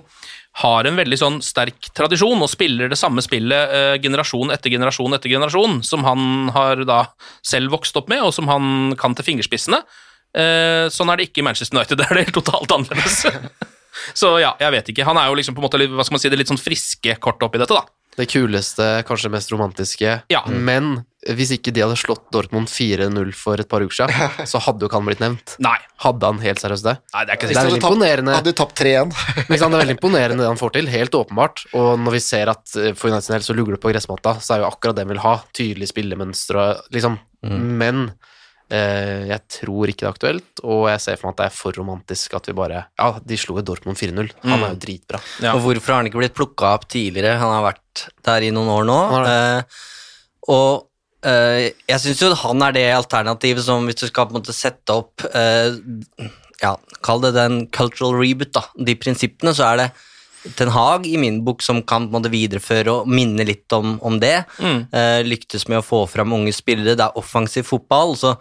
[0.60, 5.14] har en veldig sånn sterk tradisjon og spiller det samme spillet eh, generasjon etter generasjon
[5.16, 7.04] etter generasjon, som han har da
[7.46, 9.80] selv vokst opp med, og som han kan til fingerspissene.
[10.38, 13.24] Eh, sånn er det ikke i Manchester United, der er det totalt annerledes.
[14.18, 15.06] Så ja, jeg vet ikke.
[15.08, 16.62] Han er jo liksom på en måte litt, hva skal man si, det litt sånn
[16.62, 17.86] friske kortet oppi dette, da.
[18.20, 20.16] Det kuleste, kanskje mest romantiske.
[20.32, 20.42] Ja.
[20.52, 24.84] Men hvis ikke de hadde slått Dortmund 4-0 for et par uker siden, så hadde
[24.84, 25.56] jo ikke han blitt nevnt.
[25.64, 25.78] Nei.
[26.04, 26.96] Hadde han helt seriøst det?
[27.14, 28.36] Nei, det er ikke Det er veldig imponerende.
[28.36, 29.14] Hadde de tapt 3-1.
[29.48, 31.64] Det er veldig imponerende det han får til, helt åpenbart.
[31.80, 34.36] Og når vi ser at eh, for United sin del så lugger det på gressmatta,
[34.44, 35.38] så er jo akkurat det han vil ha.
[35.56, 37.20] Tydelig spillemønster og liksom.
[37.48, 38.29] Men Eh,
[38.70, 41.80] jeg tror ikke det er aktuelt, og jeg ser for meg at det er for
[41.80, 44.30] romantisk at vi bare Ja, de slo jo Dortmund 4-0.
[44.44, 45.22] Han er jo dritbra.
[45.56, 47.40] Og hvorfor har han ikke blitt plukka opp tidligere?
[47.42, 49.00] Han har vært der i noen år nå.
[49.30, 49.80] Eh,
[50.54, 54.42] og eh, jeg syns jo han er det alternativet som hvis du skal på en
[54.42, 55.74] måte sette opp eh,
[56.62, 58.66] Ja, kall det den cultural reboot, da.
[58.76, 59.90] De prinsippene, så er det
[60.56, 64.46] Ten Hag i min bok som kan måte videreføre og minne litt om, om det.
[64.62, 64.80] Mm.
[64.94, 66.96] Uh, lyktes med å få fram unge spillere.
[66.96, 68.16] Det er offensiv fotball.
[68.20, 68.36] Så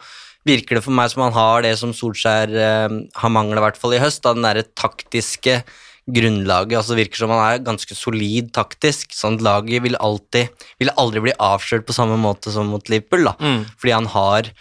[0.49, 3.81] virker det for meg som han har det som Solskjær uh, har mangla, i hvert
[3.81, 4.23] fall i høst.
[4.25, 5.61] Da, den derre taktiske
[6.09, 6.79] grunnlaget.
[6.79, 9.11] altså Det virker som han er ganske solid taktisk.
[9.13, 10.49] sånn Laget vil alltid
[10.81, 13.27] vil aldri bli avslørt på samme måte som mot Liverpool.
[13.29, 13.65] da, Mm.
[13.77, 14.53] Fordi han har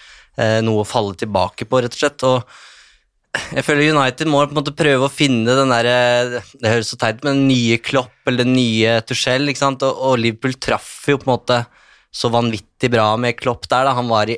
[0.41, 2.23] uh, noe å falle tilbake på, rett og slett.
[2.23, 2.43] og
[3.55, 6.99] jeg føler United må på en måte prøve å finne den derre Det høres så
[6.99, 11.07] teit men den nye Klopp eller den nye Tuchel, ikke sant, og, og Liverpool traff
[11.09, 11.61] jo på en måte
[12.17, 13.95] så vanvittig bra med Klopp der, da.
[13.97, 14.37] Han var i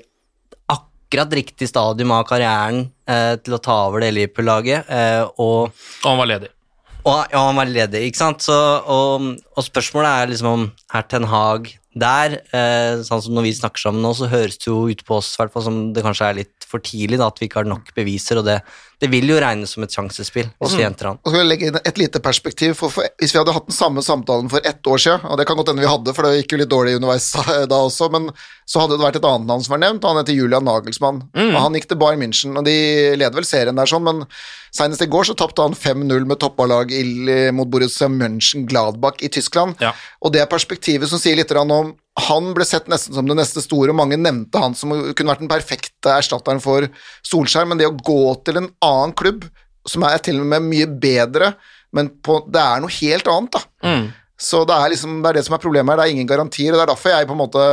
[0.69, 6.09] akkurat riktig stadium av karrieren eh, til å ta over det Liverpool-laget, eh, og Og
[6.09, 6.49] han var ledig.
[7.03, 8.43] og ja, han var ledig, ikke sant?
[8.45, 9.29] Så, og,
[9.59, 13.81] og spørsmålet er liksom om herr Ten Hag der, eh, sånn som når vi snakker
[13.81, 16.67] sammen nå, så høres det jo ut på oss hvert som det kanskje er litt
[16.69, 18.59] for tidlig, da, at vi ikke har nok beviser, og det,
[19.01, 21.19] det vil jo regnes som et sjansespill hvis vi henter han.
[21.23, 23.75] Og skal jeg legge inn et lite perspektiv, for, for Hvis vi hadde hatt den
[23.75, 26.43] samme samtalen for ett år siden, og det kan godt hende vi hadde, for det
[26.43, 27.31] gikk jo litt dårlig underveis
[27.73, 28.29] da også, men
[28.69, 31.23] så hadde det vært et annet navn som var nevnt, og han heter Julian Nagelsmann.
[31.33, 32.77] Og Han gikk til Bayern München, og de
[33.17, 34.21] leder vel serien der sånn, men
[34.75, 36.93] senest i går så tapte han 5-0 med toppalag
[37.57, 39.48] mot Borussia München-Gladbach i Tyskland.
[39.81, 39.93] Ja.
[40.23, 41.93] Og det er perspektivet som sier litt om
[42.27, 45.43] Han ble sett nesten som det neste store, og mange nevnte han som kunne vært
[45.43, 46.87] den perfekte erstatteren for
[47.23, 49.45] Solskjær, men det å gå til en annen klubb,
[49.87, 51.53] som er til og med mye bedre,
[51.95, 53.87] men på, det er noe helt annet, da.
[53.87, 54.09] Mm.
[54.39, 56.71] Så det er, liksom, det er det som er problemet her, det er ingen garantier,
[56.71, 57.65] og det er derfor jeg på en måte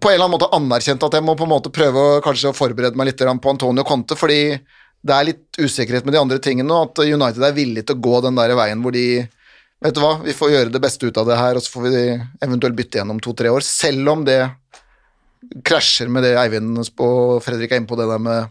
[0.00, 2.52] på en eller annen måte anerkjent at jeg må på en måte prøve å, kanskje
[2.52, 4.42] å forberede meg litt på Antonio Conte, fordi
[5.00, 8.04] det er litt usikkerhet med de andre tingene, og at United er villig til å
[8.04, 9.24] gå den der veien hvor de
[9.80, 11.86] Vet du hva, vi får gjøre det beste ut av det her, og så får
[11.86, 12.02] vi
[12.44, 14.42] eventuelt bytte igjen om to-tre år, selv om det
[15.64, 18.50] krasjer med det Eivind og Fredrik er inne på, det der med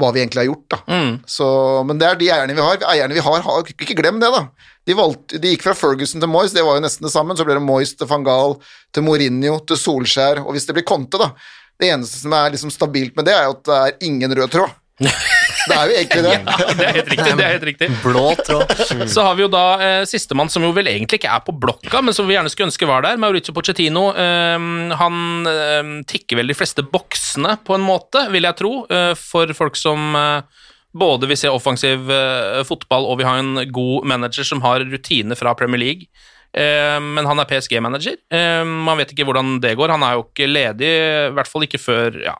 [0.00, 0.78] hva vi egentlig har gjort.
[0.88, 1.12] Mm.
[1.28, 1.46] Så,
[1.86, 2.80] men det er de eierne vi har.
[2.90, 4.46] Eierne vi har, har ikke glem det, da.
[4.88, 7.36] De, valgte, de gikk fra Ferguson til Moyes, det var jo nesten det samme.
[7.36, 8.56] Så ble det Moyes til van Gaal,
[8.96, 11.34] til Mourinho, til Solskjær, og hvis det blir Conte, da
[11.80, 14.56] Det eneste som er liksom stabilt med det, er jo at det er ingen rød
[14.56, 14.74] tråd.
[15.68, 16.36] Det er jo egentlig det.
[16.80, 17.34] Det er helt riktig.
[17.36, 17.88] det er helt riktig.
[18.04, 18.72] Blå tråd.
[19.10, 22.00] Så har vi jo da eh, sistemann, som jo vel egentlig ikke er på blokka,
[22.04, 24.08] men som vi gjerne skulle ønske var der, Mauricio Pochettino.
[24.14, 24.56] Eh,
[25.02, 29.52] han eh, tikker vel de fleste boksene, på en måte, vil jeg tro, eh, for
[29.56, 34.46] folk som eh, både vil se offensiv eh, fotball, og vi har en god manager
[34.46, 36.08] som har rutine fra Premier League.
[36.50, 38.16] Eh, men han er PSG-manager.
[38.34, 39.92] Eh, man vet ikke hvordan det går.
[39.94, 42.34] Han er jo ikke ledig, i hvert fall ikke før Ja,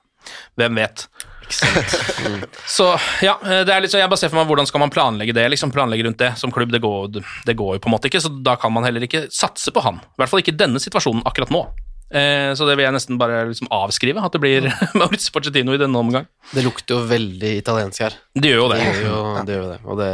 [0.58, 1.06] hvem vet.
[2.76, 2.86] Så
[3.24, 5.46] ja, det er litt sånn, jeg bare ser for meg hvordan skal man planlegge det,
[5.52, 6.72] liksom planlegge rundt det som klubb.
[6.74, 9.26] Det går, det går jo på en måte ikke, så da kan man heller ikke
[9.34, 10.00] satse på han.
[10.00, 11.64] I hvert fall ikke i denne situasjonen akkurat nå.
[12.10, 14.66] Eh, så det vil jeg nesten bare liksom avskrive, at det blir
[14.98, 16.26] Maurizio Pochettino i denne omgang.
[16.50, 18.16] Det lukter jo veldig italiensk her.
[18.34, 18.80] Det gjør jo det.
[18.80, 19.54] Det gjør jo det.
[19.54, 19.82] Gjør jo det.
[19.86, 20.10] Og det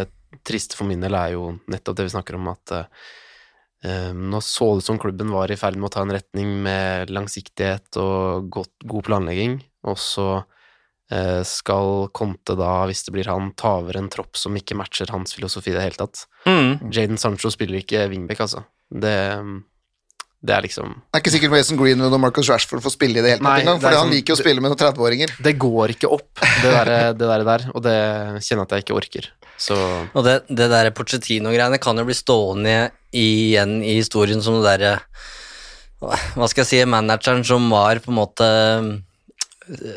[0.46, 4.74] triste for min del er jo nettopp det vi snakker om, at eh, nå så
[4.76, 8.74] det som klubben var i ferd med å ta en retning med langsiktighet og godt,
[8.84, 9.58] god planlegging,
[9.88, 10.52] og så eh,
[11.46, 15.36] skal Conte da, hvis det blir han, ta over en tropp som ikke matcher hans
[15.36, 16.24] filosofi i det hele tatt.
[16.48, 16.90] Mm.
[16.90, 18.64] Jaden Sancho spiller ikke wingback, altså.
[18.90, 19.12] Det,
[20.46, 23.22] det er liksom Det er ikke sikkert Mason Greenwood og Marcus Rashford får spille i
[23.24, 25.32] det hele tatt engang, for han sånn- liker jo å spille med noen 30-åringer.
[25.46, 27.96] Det går ikke opp, det der, det der, der, og det
[28.46, 29.30] kjenner jeg at jeg ikke orker.
[29.56, 29.78] Så
[30.12, 32.76] Og det, det der Pochettino-greiene kan jo bli stående
[33.16, 34.90] igjen i historien som det derre
[36.36, 38.90] Hva skal jeg si, manageren som var på en måte eh,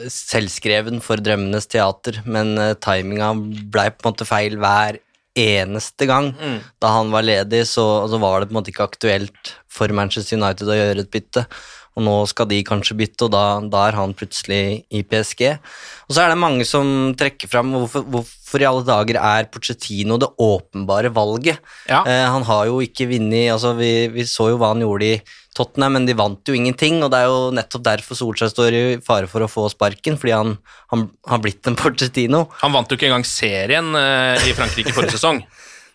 [0.10, 3.34] selvskreven for Drømmenes teater, men uh, timinga
[3.72, 5.00] blei på en måte feil hver
[5.40, 6.32] eneste gang.
[6.82, 10.40] Da han var ledig, så, så var det på en måte ikke aktuelt for Manchester
[10.40, 11.46] United å gjøre et bytte.
[11.98, 15.44] Og nå skal de kanskje bytte, og da, da er han plutselig i PSG.
[16.08, 20.20] Og så er det mange som trekker fram hvorfor, hvorfor i alle dager er Pochettino
[20.22, 21.60] det åpenbare valget.
[21.90, 22.04] Ja.
[22.06, 25.20] Eh, han har jo ikke vunnet altså vi, vi så jo hva han gjorde i
[25.58, 28.84] Tottenham, men de vant jo ingenting, og det er jo nettopp derfor Solskjær står i
[29.04, 30.54] fare for å få sparken, fordi han
[30.90, 32.46] han har blitt en Pochettino.
[32.64, 35.44] Han vant jo ikke engang serien eh, i Frankrike forrige sesong.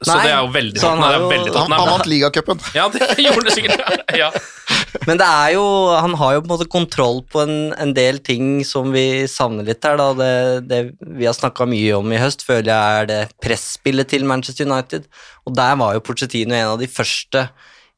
[0.03, 2.61] Så det er jo veldig så han jo- veldig Han, han vant ligacupen.
[2.75, 4.03] Ja, det gjorde det sikkert.
[4.19, 4.31] Ja.
[5.07, 5.65] Men det er jo,
[5.97, 9.65] han har jo på en måte kontroll på en, en del ting som vi savner
[9.67, 9.97] litt her.
[10.01, 10.09] Da.
[10.19, 10.33] Det,
[10.71, 10.81] det
[11.19, 15.07] vi har snakka mye om i høst, føler jeg er det presspillet til Manchester United.
[15.47, 17.47] Og der var jo Pochettino en av de første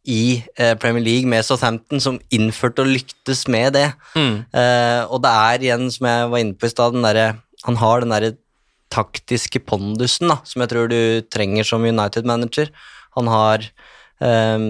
[0.07, 3.89] i eh, Premier League med Southampton som innførte og lyktes med det.
[4.15, 4.45] Mm.
[4.55, 6.95] Eh, og det er igjen, som jeg var inne på i stad,
[7.67, 8.37] han har den derre
[8.97, 11.01] taktiske pondusen da, som jeg tror du
[11.33, 12.73] trenger som United-manager.
[13.19, 13.69] Han har
[14.25, 14.67] eh,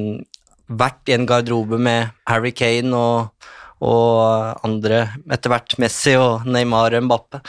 [0.67, 3.49] vært i en garderobe med Harry Kane og,
[3.87, 7.43] og andre, etter hvert Messi og Neymar og Mbappe.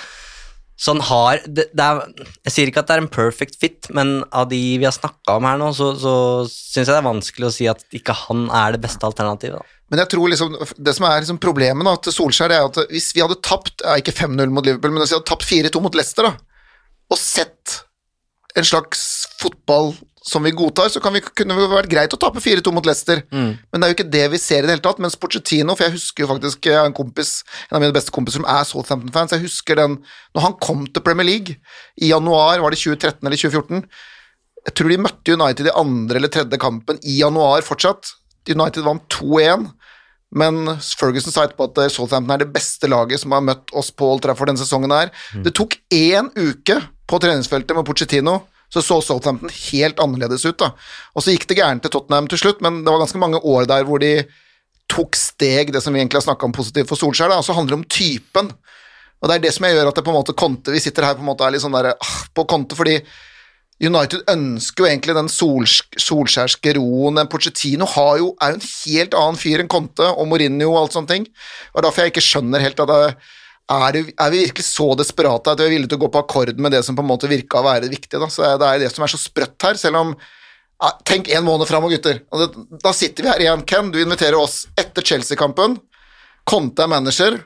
[0.78, 2.04] Så han har det, det er,
[2.46, 5.40] Jeg sier ikke at det er en perfect fit, men av de vi har snakka
[5.40, 6.14] om her nå, så, så
[6.46, 9.58] syns jeg det er vanskelig å si at ikke han er det beste alternativet.
[9.58, 9.78] Da.
[9.90, 13.10] Men jeg tror liksom, det som er liksom problemet da, til Solskjær, er at hvis
[13.16, 16.30] vi hadde tapt ikke 5-0 mot Liverpool, men hvis vi hadde tapt 4-2 mot Leicester,
[16.30, 16.47] da,
[17.10, 17.82] og sett
[18.58, 19.93] en slags fotball
[20.28, 23.22] som vi godtar, så kan vi, kunne det vært greit å tape 4-2 mot Leicester.
[23.32, 24.99] Men det er jo ikke det vi ser i det hele tatt.
[24.99, 28.12] Mens Porcettino for jeg husker jo faktisk jeg har en kompis, en av mine beste
[28.12, 29.99] kompiser som er Southampton-fans, jeg husker den
[30.36, 31.55] når han kom til Premier League
[32.01, 33.86] i januar, var det 2013 eller 2014?
[34.68, 38.12] Jeg tror de møtte United i andre eller tredje kampen i januar fortsatt.
[38.51, 39.70] United vant 2-1.
[40.36, 44.10] Men Ferguson sa etterpå at Southampton er det beste laget som har møtt oss på
[44.12, 44.91] Old Trafford denne sesongen.
[44.91, 45.14] her.
[45.45, 48.41] Det tok én uke på treningsfeltet med Pochettino,
[48.74, 50.58] så så Southampton helt annerledes ut.
[50.60, 50.74] da.
[51.16, 53.68] Og så gikk det gærent til Tottenham til slutt, men det var ganske mange år
[53.70, 54.26] der hvor de
[54.91, 57.32] tok steg, det som vi egentlig har snakka om positivt for Solskjær.
[57.36, 58.51] og så handler det om typen.
[59.22, 61.03] Og det er det som jeg gjør at det på en måte Conte, vi sitter
[61.03, 62.99] her på en måte er litt sånn der, ah, på Conte, fordi
[63.78, 67.18] United ønsker jo egentlig den sols, solskjærske roen.
[67.20, 70.97] Den Pochettino jo, er jo en helt annen fyr enn Conte og Mourinho og alt
[70.97, 71.28] sånne ting.
[71.76, 73.01] Og derfor jeg ikke skjønner helt at det,
[73.68, 76.22] er, det, er vi virkelig så desperate at vi er villige til å gå på
[76.24, 78.15] akkord med det som på en måte virka å være viktig?
[78.15, 78.30] Da?
[78.32, 80.18] Så det er det som er så sprøtt her, selv om
[81.09, 82.20] Tenk en måned fram, gutter.
[82.84, 83.63] Da sitter vi her igjen.
[83.65, 85.80] Ken, du inviterer oss etter Chelsea-kampen.
[86.45, 87.39] Conte er manager.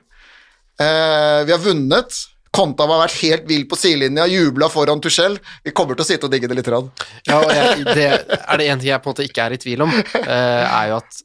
[0.76, 2.18] Eh, vi har vunnet.
[2.52, 5.38] Conte har vært helt vill på sidelinja, jubla foran Tuchel.
[5.64, 6.68] Vi kommer til å sitte og digge det litt.
[6.74, 6.92] Rann.
[7.24, 9.86] Ja, jeg, det, er det en ting jeg på en måte ikke er i tvil
[9.88, 11.22] om, eh, er jo at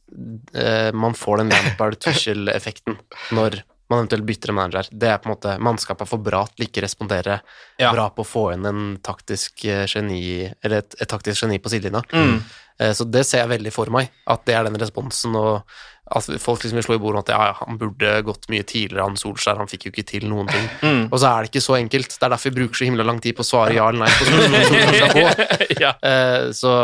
[0.54, 3.00] eh, man får den Lampard-Tuchel-effekten
[3.34, 4.88] når man eventuelt bytter en manager.
[4.90, 7.40] Det er på en måte Mannskapet er for bra til ikke respondere
[7.78, 7.92] Ja.
[7.94, 11.70] bra på å få inn en taktisk eh, geni, eller et, et taktisk geni på
[11.70, 12.02] sidelinja.
[12.12, 12.40] Mm.
[12.80, 15.62] Eh, Så det ser jeg veldig for meg, at det er den responsen, og
[16.06, 18.62] at folk liksom vil slå i bordet om at ja, ja, han burde gått mye
[18.62, 20.68] tidligere, han Solskjær, han fikk jo ikke til noen ting.
[20.82, 21.00] Mm.
[21.10, 22.14] Og så er det ikke så enkelt.
[22.14, 24.12] Det er derfor vi bruker så himla lang tid på å svare ja eller nei
[24.14, 25.80] på spørsmål Solskjær skal få.
[25.82, 25.90] ja.
[26.06, 26.74] Eh, så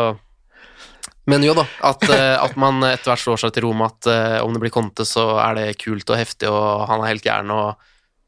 [1.29, 4.09] Men jo da, at, eh, at man etter hvert slår seg til ro med at
[4.11, 7.23] eh, om det blir Conte, så er det kult og heftig, og han er helt
[7.23, 7.79] gæren, og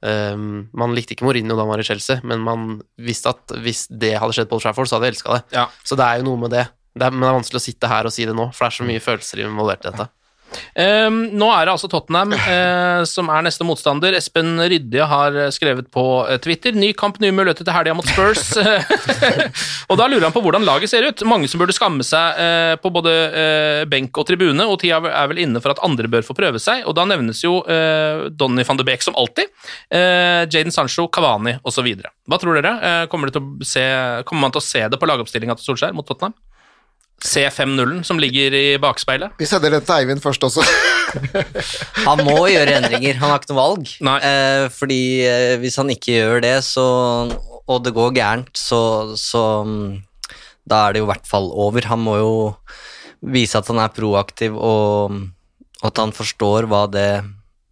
[0.06, 3.86] um, Man likte ikke Mourinho da han var i Chelsea, men man visste at hvis
[3.92, 5.44] det hadde skjedd på Old Trafford, så hadde jeg elska det.
[5.58, 5.68] Ja.
[5.84, 6.68] Så det er jo noe med det.
[6.96, 8.72] det er, men det er vanskelig å sitte her og si det nå, for det
[8.72, 10.08] er så mye følelser involvert i dette.
[10.76, 14.16] Ehm, nå er det altså Tottenham uh, som er neste motstander.
[14.18, 18.08] Espen Rydje har eh, skrevet på eh, Twitter ny kamp, nye muligheter til helga mot
[18.10, 18.56] Spurs.
[19.90, 21.26] og da lurer han på hvordan laget ser ut.
[21.28, 25.30] Mange som burde skamme seg uh, på både uh, benk og tribune, og tida er
[25.32, 26.84] vel inne for at andre bør få prøve seg.
[26.90, 27.58] Og da nevnes jo
[28.36, 29.52] Donny van de Beek som alltid.
[29.92, 31.88] Jaden Sancho, Kavani osv.
[32.30, 33.06] Hva tror dere?
[33.12, 33.86] Kommer, det til å se,
[34.28, 36.36] kommer man til å se det på lagoppstillinga til Solskjær mot Tottenham?
[37.24, 39.38] Se 5-0-en som ligger i bakspeilet?
[39.40, 40.66] Vi sender den til Eivind først også.
[42.08, 43.92] Han må gjøre endringer, han har ikke noe valg.
[44.28, 46.84] Eh, fordi eh, hvis han ikke gjør det, så,
[47.72, 48.82] og det går gærent, så,
[49.16, 50.04] så mm,
[50.68, 51.88] da er det jo i hvert fall over.
[51.88, 52.36] Han må jo
[53.26, 55.16] vise at han er proaktiv, og,
[55.80, 57.10] og at han forstår hva det,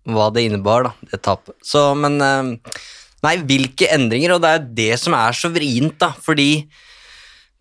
[0.08, 1.58] hva det innebar, da, det tapet.
[1.68, 2.80] Så, men eh,
[3.24, 4.34] Nei, hvilke endringer?
[4.36, 6.66] Og det er det som er så vrient, da, fordi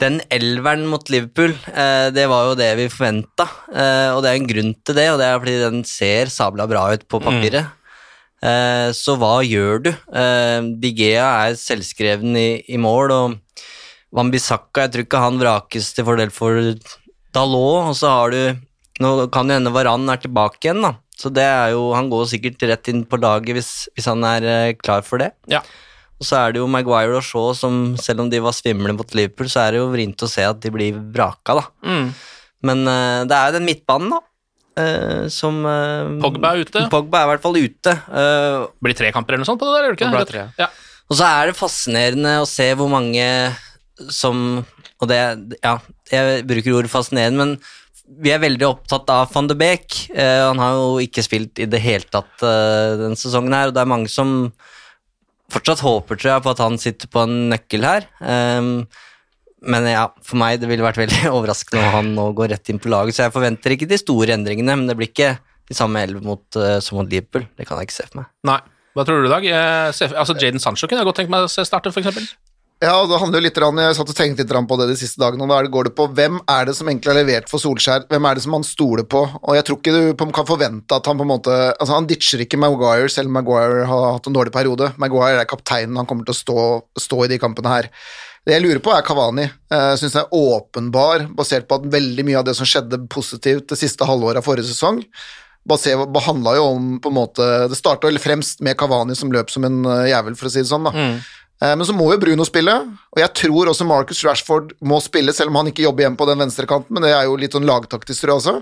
[0.02, 3.46] den elveren mot Liverpool, eh, det var jo det vi forventa.
[3.70, 6.66] Eh, og det er en grunn til det, og det er fordi den ser sabla
[6.70, 7.70] bra ut på papiret.
[7.70, 7.78] Mm.
[8.98, 9.88] så hva gjør du?
[10.82, 13.60] Digea er selvskreven i, i mål, og
[14.10, 16.58] Wambisaka jeg tror ikke han vrakes til fordel for
[17.30, 17.92] Dalot.
[17.92, 18.58] Og så har du
[19.02, 20.92] Nå kan jo hende Varan er tilbake igjen, da.
[21.16, 24.74] Så det er jo, han går sikkert rett inn på laget hvis, hvis han er
[24.82, 25.30] klar for det.
[25.50, 25.62] Ja.
[26.22, 29.16] Og så er det jo Maguire og Shaw som, selv om de var svimle mot
[29.18, 31.64] Liverpool, så er det jo vrient å se at de blir vraka, da.
[31.82, 32.12] Mm.
[32.68, 34.20] Men uh, det er jo den midtbanen, da.
[34.78, 36.84] Uh, som uh, Pogba er ute.
[36.92, 37.92] Pogba er i hvert fall ute.
[37.92, 39.88] eh, Blir tre kamper eller noe sånt på det der?
[39.90, 40.44] gjør det ikke tre.
[40.62, 40.70] Ja.
[41.10, 43.26] og så er det fascinerende å se hvor mange
[44.08, 44.62] som
[45.02, 45.18] Og det
[45.58, 45.74] Ja,
[46.08, 50.06] jeg bruker ordet fascinerende, men vi er veldig opptatt av van de Beek.
[50.14, 53.82] Eh, han har jo ikke spilt i det hele tatt denne sesongen her, og det
[53.82, 54.52] er mange som
[55.54, 58.06] fortsatt håper, tror jeg, på at han sitter på en nøkkel her.
[58.20, 58.72] Um,
[59.62, 62.80] men ja, for meg det ville vært veldig overraskende om han nå går rett inn
[62.82, 65.36] på laget, så jeg forventer ikke de store endringene, men det blir ikke
[65.70, 67.44] de samme elleve eh, som mot Liverpool.
[67.56, 68.30] Det kan jeg ikke se for meg.
[68.48, 68.58] Nei.
[68.92, 69.44] Hva tror du, Dag?
[69.96, 72.26] Ser- Altså, Jaden Sancho kunne jeg godt tenkt meg å se starte, eksempel.
[72.82, 75.20] Ja, det handler jo litt, om, Jeg satt og tenkte litt på det de siste
[75.22, 75.44] dagene.
[75.46, 78.08] og Da går det på hvem er det som egentlig har levert for Solskjær?
[78.10, 79.22] Hvem er det som han stoler på?
[79.38, 82.42] Og jeg tror ikke du kan forvente at han på en måte Altså, han ditcher
[82.42, 84.90] ikke Maguire, selv om Maguire har hatt en dårlig periode.
[84.98, 86.64] Maguire er kapteinen, han kommer til å stå,
[86.98, 87.90] stå i de kampene her.
[88.42, 89.44] Det jeg lurer på, er Kavani.
[89.70, 93.68] Jeg syns det er åpenbar, basert på at veldig mye av det som skjedde positivt
[93.70, 95.04] det siste halvåret av forrige sesong,
[95.70, 99.84] handla jo om på en måte Det starta fremst med Kavani som løp som en
[99.86, 100.82] eh, jævel, for å si det sånn.
[100.82, 100.90] da.
[100.90, 101.20] Eh,
[101.62, 102.72] Men så må jo Bruno spille,
[103.14, 106.26] og jeg tror også Marcus Rashford må spille, selv om han ikke jobber hjemme på
[106.26, 108.54] den venstrekanten, men det er jo litt sånn lagtaktisk, tror jeg også.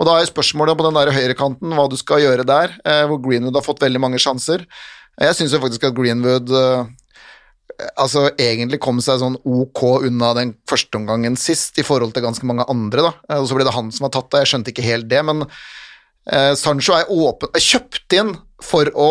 [0.00, 3.20] Og da er spørsmålet på den der høyrekanten hva du skal gjøre der, eh, hvor
[3.22, 4.64] Greenwood har fått veldig mange sjanser.
[5.22, 6.90] Jeg syns jo faktisk at Greenwood eh,
[7.98, 12.46] altså egentlig kom seg sånn ok unna den første omgangen sist, i forhold til ganske
[12.50, 13.14] mange andre, da.
[13.30, 15.22] Eh, Og så ble det han som var tatt av, jeg skjønte ikke helt det,
[15.30, 19.10] men eh, Sancho er åpen kjøpt inn for å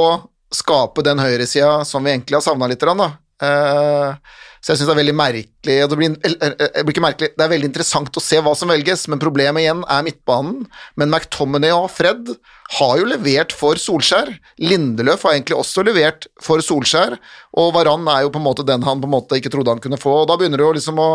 [0.56, 3.12] skape den høyresida som vi egentlig har savna litt, da.
[3.44, 7.04] Eh, så jeg syns det er veldig merkelig det blir, eh, eh, det blir ikke
[7.04, 10.62] merkelig, det er veldig interessant å se hva som velges, men problemet igjen er midtbanen.
[10.96, 12.32] Men McTominay og Fred
[12.78, 14.32] har jo levert for Solskjær.
[14.64, 17.18] Lindeløf har egentlig også levert for Solskjær,
[17.60, 19.84] og Varan er jo på en måte den han på en måte ikke trodde han
[19.84, 20.22] kunne få.
[20.22, 21.10] og Da begynner du jo liksom å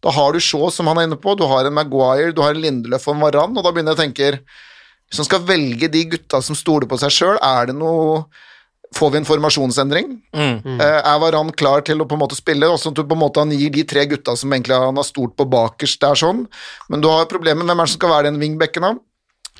[0.00, 2.54] Da har du Shaw, som han er inne på, du har en Maguire, du har
[2.54, 4.28] en Lindeløf og en Varan, og da begynner jeg å tenke
[5.10, 8.28] Hvis han skal velge de gutta som stoler på seg sjøl, er det noe
[8.96, 10.06] Får vi en formasjonsendring?
[10.34, 10.80] Mm.
[10.80, 12.66] Eh, Er Varan klar til å på en måte spille?
[12.72, 15.04] Også at du på en måte han gir de tre gutta som egentlig han har
[15.06, 16.46] stolt på bakerst der sånn.
[16.88, 18.94] Men du har problemet hvem er det som skal være den wingbacken da?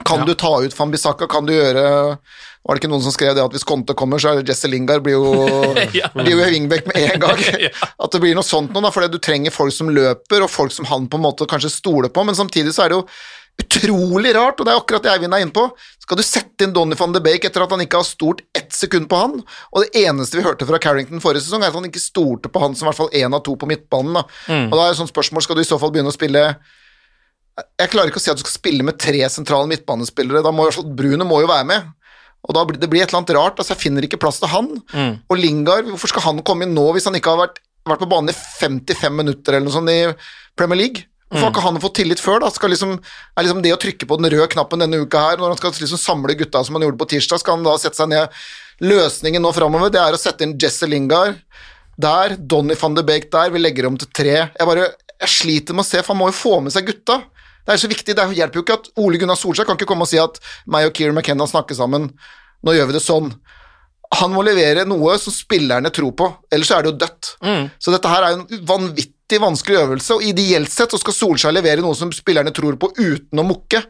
[0.06, 1.26] Kan du ta ut Van Bissaka?
[1.26, 1.82] Kan du gjøre
[2.68, 4.68] Var det ikke noen som skrev det at hvis Conte kommer, så er det Jesse
[4.70, 5.32] Lingard blir jo,
[5.98, 6.08] Ja.
[6.14, 7.40] blir jo wingback med en gang?
[8.04, 10.70] At det blir noe sånt noe, da, fordi du trenger folk som løper, og folk
[10.74, 13.06] som han på en måte kanskje stoler på, men samtidig så er det jo
[13.58, 15.64] utrolig rart, og det er akkurat det Eivind er inne på.
[16.02, 18.72] Skal du sette inn Donny van de Beek etter at han ikke har stort ett
[18.74, 19.36] sekund på han?
[19.72, 22.62] Og det eneste vi hørte fra Carrington forrige sesong, er at han ikke stolte på
[22.62, 24.16] han som i hvert fall én av to på midtbanen.
[24.20, 24.24] Da.
[24.48, 24.68] Mm.
[24.70, 26.44] Og da er det sånn spørsmål, skal du i så fall begynne å spille
[27.58, 30.68] Jeg klarer ikke å si at du skal spille med tre sentrale midtbanespillere, da må
[30.74, 31.94] fall Bruno må jo være med.
[32.46, 34.52] Og da blir det blir et eller annet rart, altså jeg finner ikke plass til
[34.52, 34.70] han.
[34.94, 35.14] Mm.
[35.26, 38.10] Og Lingard, hvorfor skal han komme inn nå hvis han ikke har vært, vært på
[38.10, 40.00] banen i 55 minutter eller noe sånt i
[40.56, 41.08] Premier League?
[41.28, 42.38] Hvorfor har ikke han fått tillit før?
[42.40, 42.48] da?
[42.52, 42.94] Skal liksom,
[43.36, 45.74] er liksom det å trykke på den røde knappen denne uka her, når han skal
[45.76, 48.38] liksom samle gutta som han gjorde på tirsdag, skal han da sette seg ned
[48.80, 51.40] Løsningen nå framover, det er å sette inn Jesse Lingard
[51.98, 54.36] der, Donny van de Beek der, vi legger om til tre.
[54.54, 54.86] Jeg bare,
[55.18, 57.18] jeg sliter med å se, for han må jo få med seg gutta.
[57.66, 60.06] Det er så viktig, det hjelper jo ikke at Ole Gunnar Solskjær kan ikke komme
[60.06, 60.38] og si at
[60.70, 62.06] meg og Kieran McKenna snakker sammen,
[62.64, 63.32] nå gjør vi det sånn.
[64.22, 67.34] Han må levere noe som spillerne tror på, ellers er det jo dødt.
[67.82, 71.52] Så dette her er jo en vanvittig vanskelig øvelse, og ideelt sett så skal Solskjær
[71.52, 73.84] levere noe som spillerne tror på uten å mukke.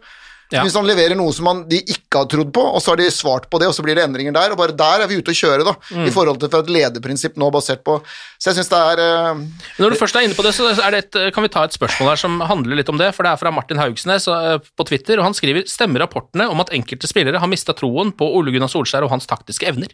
[0.48, 0.62] Ja.
[0.64, 3.10] Hvis han leverer noe som han, de ikke har trodd på, og så har de
[3.12, 5.34] svart på det, og så blir det endringer der, og bare der er vi ute
[5.34, 5.74] å kjøre, da,
[6.08, 7.98] i forhold til et lederprinsipp nå basert på
[8.40, 9.42] Så jeg syns det er uh,
[9.76, 11.76] Når du først er inne på det, så er det et, kan vi ta et
[11.76, 13.12] spørsmål her som handler litt om det.
[13.12, 16.64] for Det er fra Martin Haugsnes eh, på Twitter, og han skriver stemmer rapportene om
[16.64, 19.92] at enkelte spillere har mista troen på Ole Gunnar Solskjær og hans taktiske evner.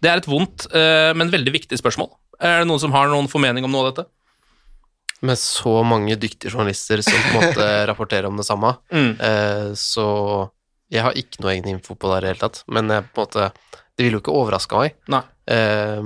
[0.00, 2.14] Det er et vondt, eh, men veldig viktig spørsmål.
[2.40, 4.08] Er det noen som har noen formening om noe av dette?
[5.22, 9.14] Med så mange dyktige journalister som på en måte rapporterer om det samme, Mm.
[9.20, 10.50] eh, så
[10.92, 12.62] jeg har ikke noe egen info på det i det hele tatt.
[12.68, 13.46] Men jeg, på en måte,
[13.96, 15.22] det ville jo ikke overraska meg Nei.
[15.48, 16.02] eh,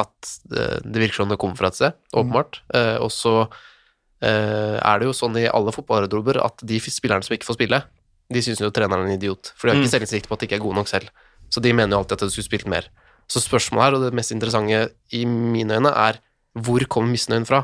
[0.00, 2.62] at det, virker som det kommer fra et sted, åpenbart.
[2.74, 3.34] Eh, og så
[4.22, 7.82] eh, er det jo sånn i alle fotballgarderober at de spillerne som ikke får spille,
[8.32, 9.94] de syns jo treneren er en idiot, for de har ikke Mm.
[9.94, 11.08] selvinnsikt på at de ikke er gode nok selv.
[11.48, 12.88] Så de mener jo alltid at de skulle spilt mer.
[13.28, 16.18] Så spørsmålet her, og det mest interessante i mine øyne, er
[16.64, 17.62] hvor kommer misnøyen fra?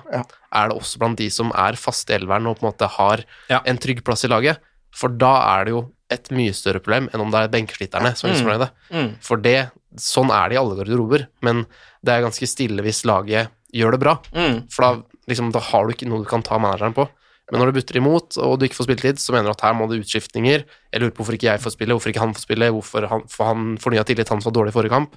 [0.55, 3.25] Er det også blant de som er faste i elveren og på en måte har
[3.65, 4.59] en trygg plass i laget?
[4.95, 5.83] For da er det jo
[6.15, 8.37] et mye større problem enn om det er benkeslitterne som er Mm.
[8.39, 8.71] misfornøyde.
[8.93, 9.09] Mm.
[9.25, 11.65] For det, sånn er det i alle garderober, men
[12.05, 14.19] det er ganske stille hvis laget gjør det bra.
[14.37, 14.71] Mm.
[14.71, 17.09] For da, liksom, da har du ikke noe du kan ta manageren på.
[17.51, 19.75] Men når du butter imot, og du ikke får spilletid, så mener du at her
[19.77, 20.63] må det utskiftninger.
[20.93, 23.25] Jeg lurer på hvorfor ikke jeg får spille, hvorfor ikke han får spille, hvorfor han,
[23.29, 25.17] for han fornya tillit, han som var dårlig i forrige kamp.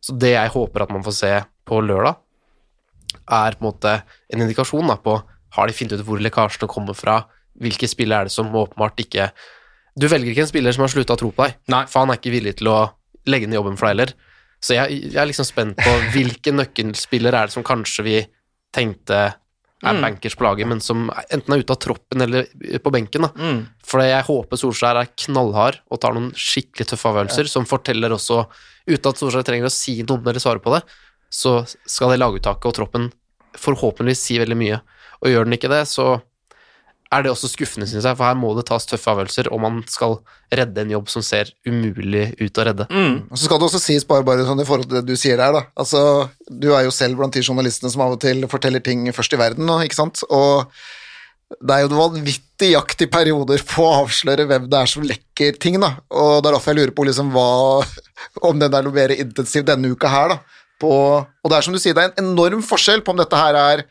[0.00, 1.32] Så det jeg håper at man får se
[1.68, 2.16] på lørdag,
[3.30, 3.94] er på en måte
[4.32, 5.18] en indikasjon da, på
[5.52, 7.20] har de funnet ut hvor lekkasjene kommer fra,
[7.60, 9.30] hvilke spillere er det som åpenbart ikke
[10.00, 11.58] Du velger ikke en spiller som har slutta å tro på deg,
[11.92, 12.78] for han er ikke villig til å
[13.28, 14.14] legge ned jobben for deg heller.
[14.62, 18.16] Så jeg, jeg er liksom spent på hvilke nøkkelspiller er det som kanskje vi
[18.72, 19.20] tenkte
[19.82, 20.00] er Mm.
[20.00, 22.46] bankers på laget, men som enten er ute av troppen eller
[22.78, 23.22] på benken.
[23.26, 23.30] da.
[23.34, 23.66] Mm.
[23.82, 28.44] For jeg håper Solskjær er knallhard og tar noen skikkelig tøffe avgjørelser, som forteller også,
[28.86, 30.84] uten at Solskjær trenger å si noe om det eller svare på det,
[31.32, 33.08] så skal det laguttaket og troppen
[33.58, 34.82] forhåpentligvis si veldig mye.
[35.22, 36.18] Og gjør den ikke det, så
[37.12, 39.82] er det også skuffende, synes jeg, for her må det tas tøffe avgjørelser, og man
[39.90, 40.16] skal
[40.52, 42.86] redde en jobb som ser umulig ut å redde.
[43.28, 45.36] Og så skal det også sies bare, bare sånn i forhold til det du sier
[45.40, 45.66] der, da.
[45.76, 46.00] Altså,
[46.48, 49.40] du er jo selv blant de journalistene som av og til forteller ting først i
[49.40, 50.24] verden ikke sant?
[50.32, 50.72] Og
[51.60, 55.04] det er jo en vanvittig jakt i perioder på å avsløre hvem det er som
[55.04, 55.94] lekker ting, da.
[56.08, 57.50] Og det er derfor jeg lurer på liksom hva
[58.48, 60.61] Om den er noe mer intensiv denne uka her, da.
[60.82, 63.38] På, og det er som du sier, det er en enorm forskjell på om dette
[63.38, 63.84] her er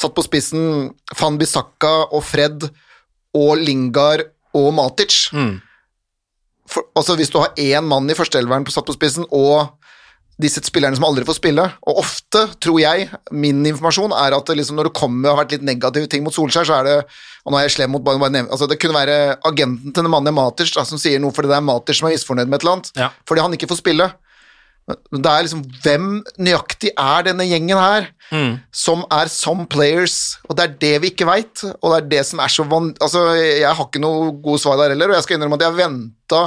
[0.00, 0.88] satt på spissen
[1.20, 2.64] Van Bissaka og Fred
[3.36, 4.24] og Lingard
[4.56, 5.26] og Matic.
[6.70, 9.74] For, altså Hvis du har én mann i førsteelveren på- satt på spissen, og
[10.40, 14.78] disse spillerne som aldri får spille Og ofte, tror jeg, min informasjon er at liksom
[14.78, 16.94] når det kommer og har vært litt negative ting mot Solskjær, så er det
[17.44, 20.10] Og nå er jeg slem mot bare, bare altså Det kunne være agenten til den
[20.10, 22.64] mannen Matic da, som sier noe fordi det er Matic som er misfornøyd med et
[22.64, 22.90] eller annet,
[23.28, 24.06] fordi han ikke får spille.
[25.10, 26.08] Men det er liksom Hvem
[26.40, 28.10] nøyaktig er denne gjengen her,
[28.72, 30.38] som er some players?
[30.48, 32.92] Og det er det vi ikke veit, og det er det som er så van...
[33.02, 35.78] Altså, jeg har ikke noe gode svar der heller, og jeg skal innrømme at jeg
[35.80, 36.44] venta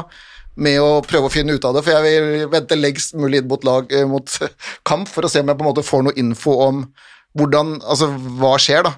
[0.64, 3.50] med å prøve å finne ut av det, for jeg vil vente lengst mulig inn
[3.50, 4.36] mot, lag, eh, mot
[4.90, 6.86] kamp for å se om jeg på en måte får noe info om
[7.34, 8.94] hvordan Altså, hva skjer, da?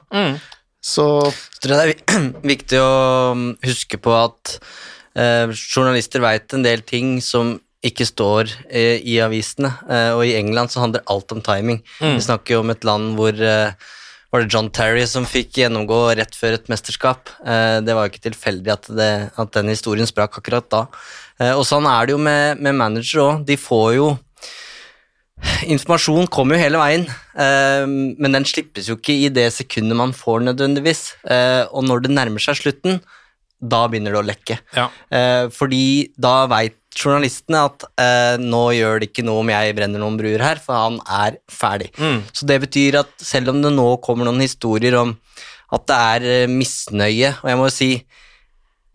[0.85, 2.97] Så Jeg tror jeg det er viktig å
[3.33, 4.57] mm, huske på at
[5.17, 7.55] eh, journalister vet en del ting som
[7.85, 11.83] ikke står eh, i avisene, eh, og i England så handler alt om timing.
[11.99, 12.17] Mm.
[12.17, 13.93] Vi snakker jo om et land hvor eh,
[14.35, 17.31] var det John Terry som fikk gjennomgå rett før et mesterskap.
[17.45, 20.85] Eh, det var jo ikke tilfeldig at, det, at den historien sprakk akkurat da.
[21.39, 23.43] Eh, og sånn er det jo med, med manager òg.
[23.47, 24.13] De får jo
[25.67, 27.03] Informasjon kommer jo hele veien,
[27.37, 31.01] eh, men den slippes jo ikke i det sekundet man får nødvendigvis.
[31.27, 33.01] Eh, og når det nærmer seg slutten,
[33.59, 34.57] da begynner det å lekke.
[34.77, 34.87] Ja.
[35.11, 40.01] Eh, fordi da veit journalistene at eh, nå gjør det ikke noe om jeg brenner
[40.01, 41.91] noen bruer her, for han er ferdig.
[41.99, 42.21] Mm.
[42.31, 45.15] Så det betyr at selv om det nå kommer noen historier om
[45.75, 47.89] at det er eh, misnøye, og jeg må jo si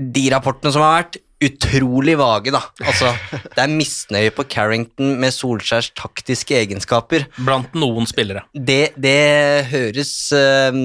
[0.01, 2.61] de rapportene som har vært, utrolig vage, da.
[2.85, 3.13] Altså,
[3.55, 7.27] det er misnøye på Carrington med Solskjærs taktiske egenskaper.
[7.41, 8.45] Blant noen spillere.
[8.53, 10.81] Det, det høres eh,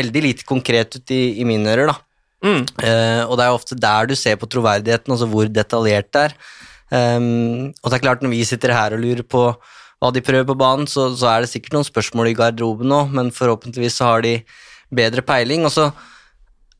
[0.00, 2.00] veldig lite konkret ut i, i mine ører, da.
[2.44, 2.66] Mm.
[2.76, 6.36] Uh, og det er ofte der du ser på troverdigheten, altså hvor detaljert det er.
[6.92, 9.46] Um, og det er klart, når vi sitter her og lurer på
[10.02, 13.00] hva de prøver på banen, så, så er det sikkert noen spørsmål i garderoben nå,
[13.14, 14.34] men forhåpentligvis så har de
[14.94, 15.64] bedre peiling.
[15.64, 15.88] Og så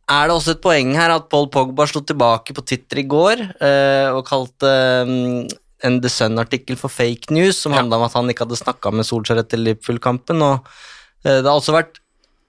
[0.05, 3.41] er det også et poeng her at Paul Pogba slo tilbake på Twitter i går
[3.57, 4.73] uh, og kalte
[5.09, 5.45] um,
[5.85, 9.09] en The Sun-artikkel for fake news, som handla om at han ikke hadde snakka med
[9.09, 10.45] Solskjær etter Liverpool-kampen.
[10.45, 10.61] og
[11.25, 12.04] uh, det har også vært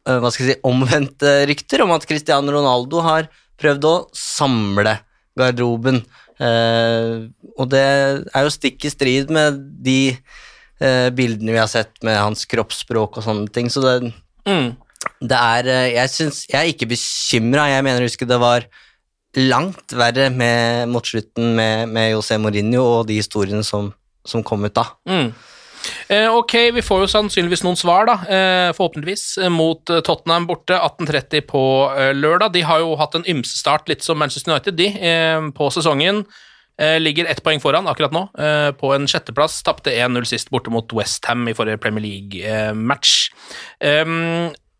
[0.06, 3.30] hva skal jeg si, omvendte rykter om at Cristiano Ronaldo har
[3.62, 4.97] prøvd å samle
[5.39, 6.01] garderoben.
[6.39, 7.26] Eh,
[7.56, 12.20] og det er jo stikk i strid med de eh, bildene vi har sett med
[12.20, 13.72] hans kroppsspråk og sånne ting.
[13.72, 14.14] Så det,
[14.45, 14.76] Mm.
[15.26, 17.70] det er eh, Jeg syns Jeg er ikke bekymra.
[17.72, 18.68] Jeg mener å huske det var
[19.36, 23.89] langt verre med, mot slutten med, med José Mourinho og de historiene som,
[24.24, 24.86] som kom ut da.
[25.10, 25.34] Mm.
[26.07, 30.77] Eh, ok, vi får jo sannsynligvis noen svar, da, eh, forhåpentligvis, eh, mot Tottenham borte
[30.77, 31.61] 18.30 på
[32.13, 32.53] lørdag.
[32.53, 34.89] De har jo hatt en ymse start, litt som Manchester United, de,
[35.51, 36.25] på sesongen.
[36.77, 38.29] Ligger ett poeng foran akkurat nå,
[38.75, 39.63] på en sjetteplass.
[39.63, 43.31] Tapte 1-0 sist borte mot Westham i forrige Premier League-match.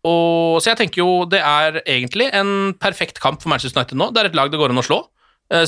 [0.04, 4.10] Og, så jeg tenker jo det er egentlig en perfekt kamp for Manchester United nå.
[4.12, 5.00] Det er et lag det går an å slå,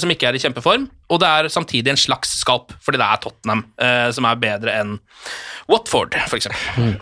[0.01, 0.89] som ikke er i kjempeform.
[1.09, 4.75] Og det er samtidig en slags skalp, fordi det er Tottenham eh, som er bedre
[4.81, 4.97] enn
[5.71, 6.99] Watford, for eksempel.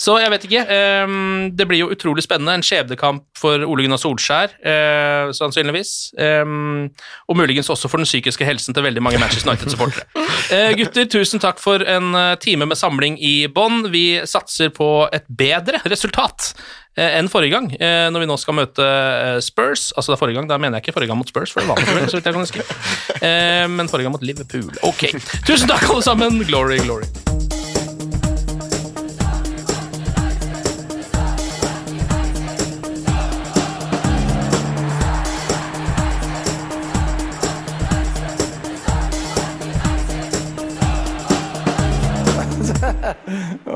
[0.00, 0.62] Så jeg vet ikke.
[0.74, 2.54] ehm, det blir jo utrolig spennende.
[2.54, 6.14] En skjebnekamp for Ole Gunnar Solskjær, eh, sannsynligvis.
[6.18, 6.90] Ehm,
[7.28, 10.06] og muligens også for den psykiske helsen til veldig mange Manchester United-supportere.
[10.52, 13.86] Eh, gutter, tusen takk for en eh, time med samling i bånn.
[13.94, 16.52] Vi satser på et bedre resultat
[17.00, 17.64] enn forrige gang,
[18.14, 18.84] når vi nå skal møte
[19.42, 19.88] Spurs.
[19.96, 21.72] Altså det er forrige gang, da mener jeg ikke forrige gang mot Spurs, for det
[21.72, 23.70] var på så vidt jeg kan huske.
[23.74, 24.70] Men forrige gang mot Liverpool.
[24.86, 25.08] Ok.
[25.48, 26.44] Tusen takk, alle sammen.
[26.46, 27.10] Glory, glory.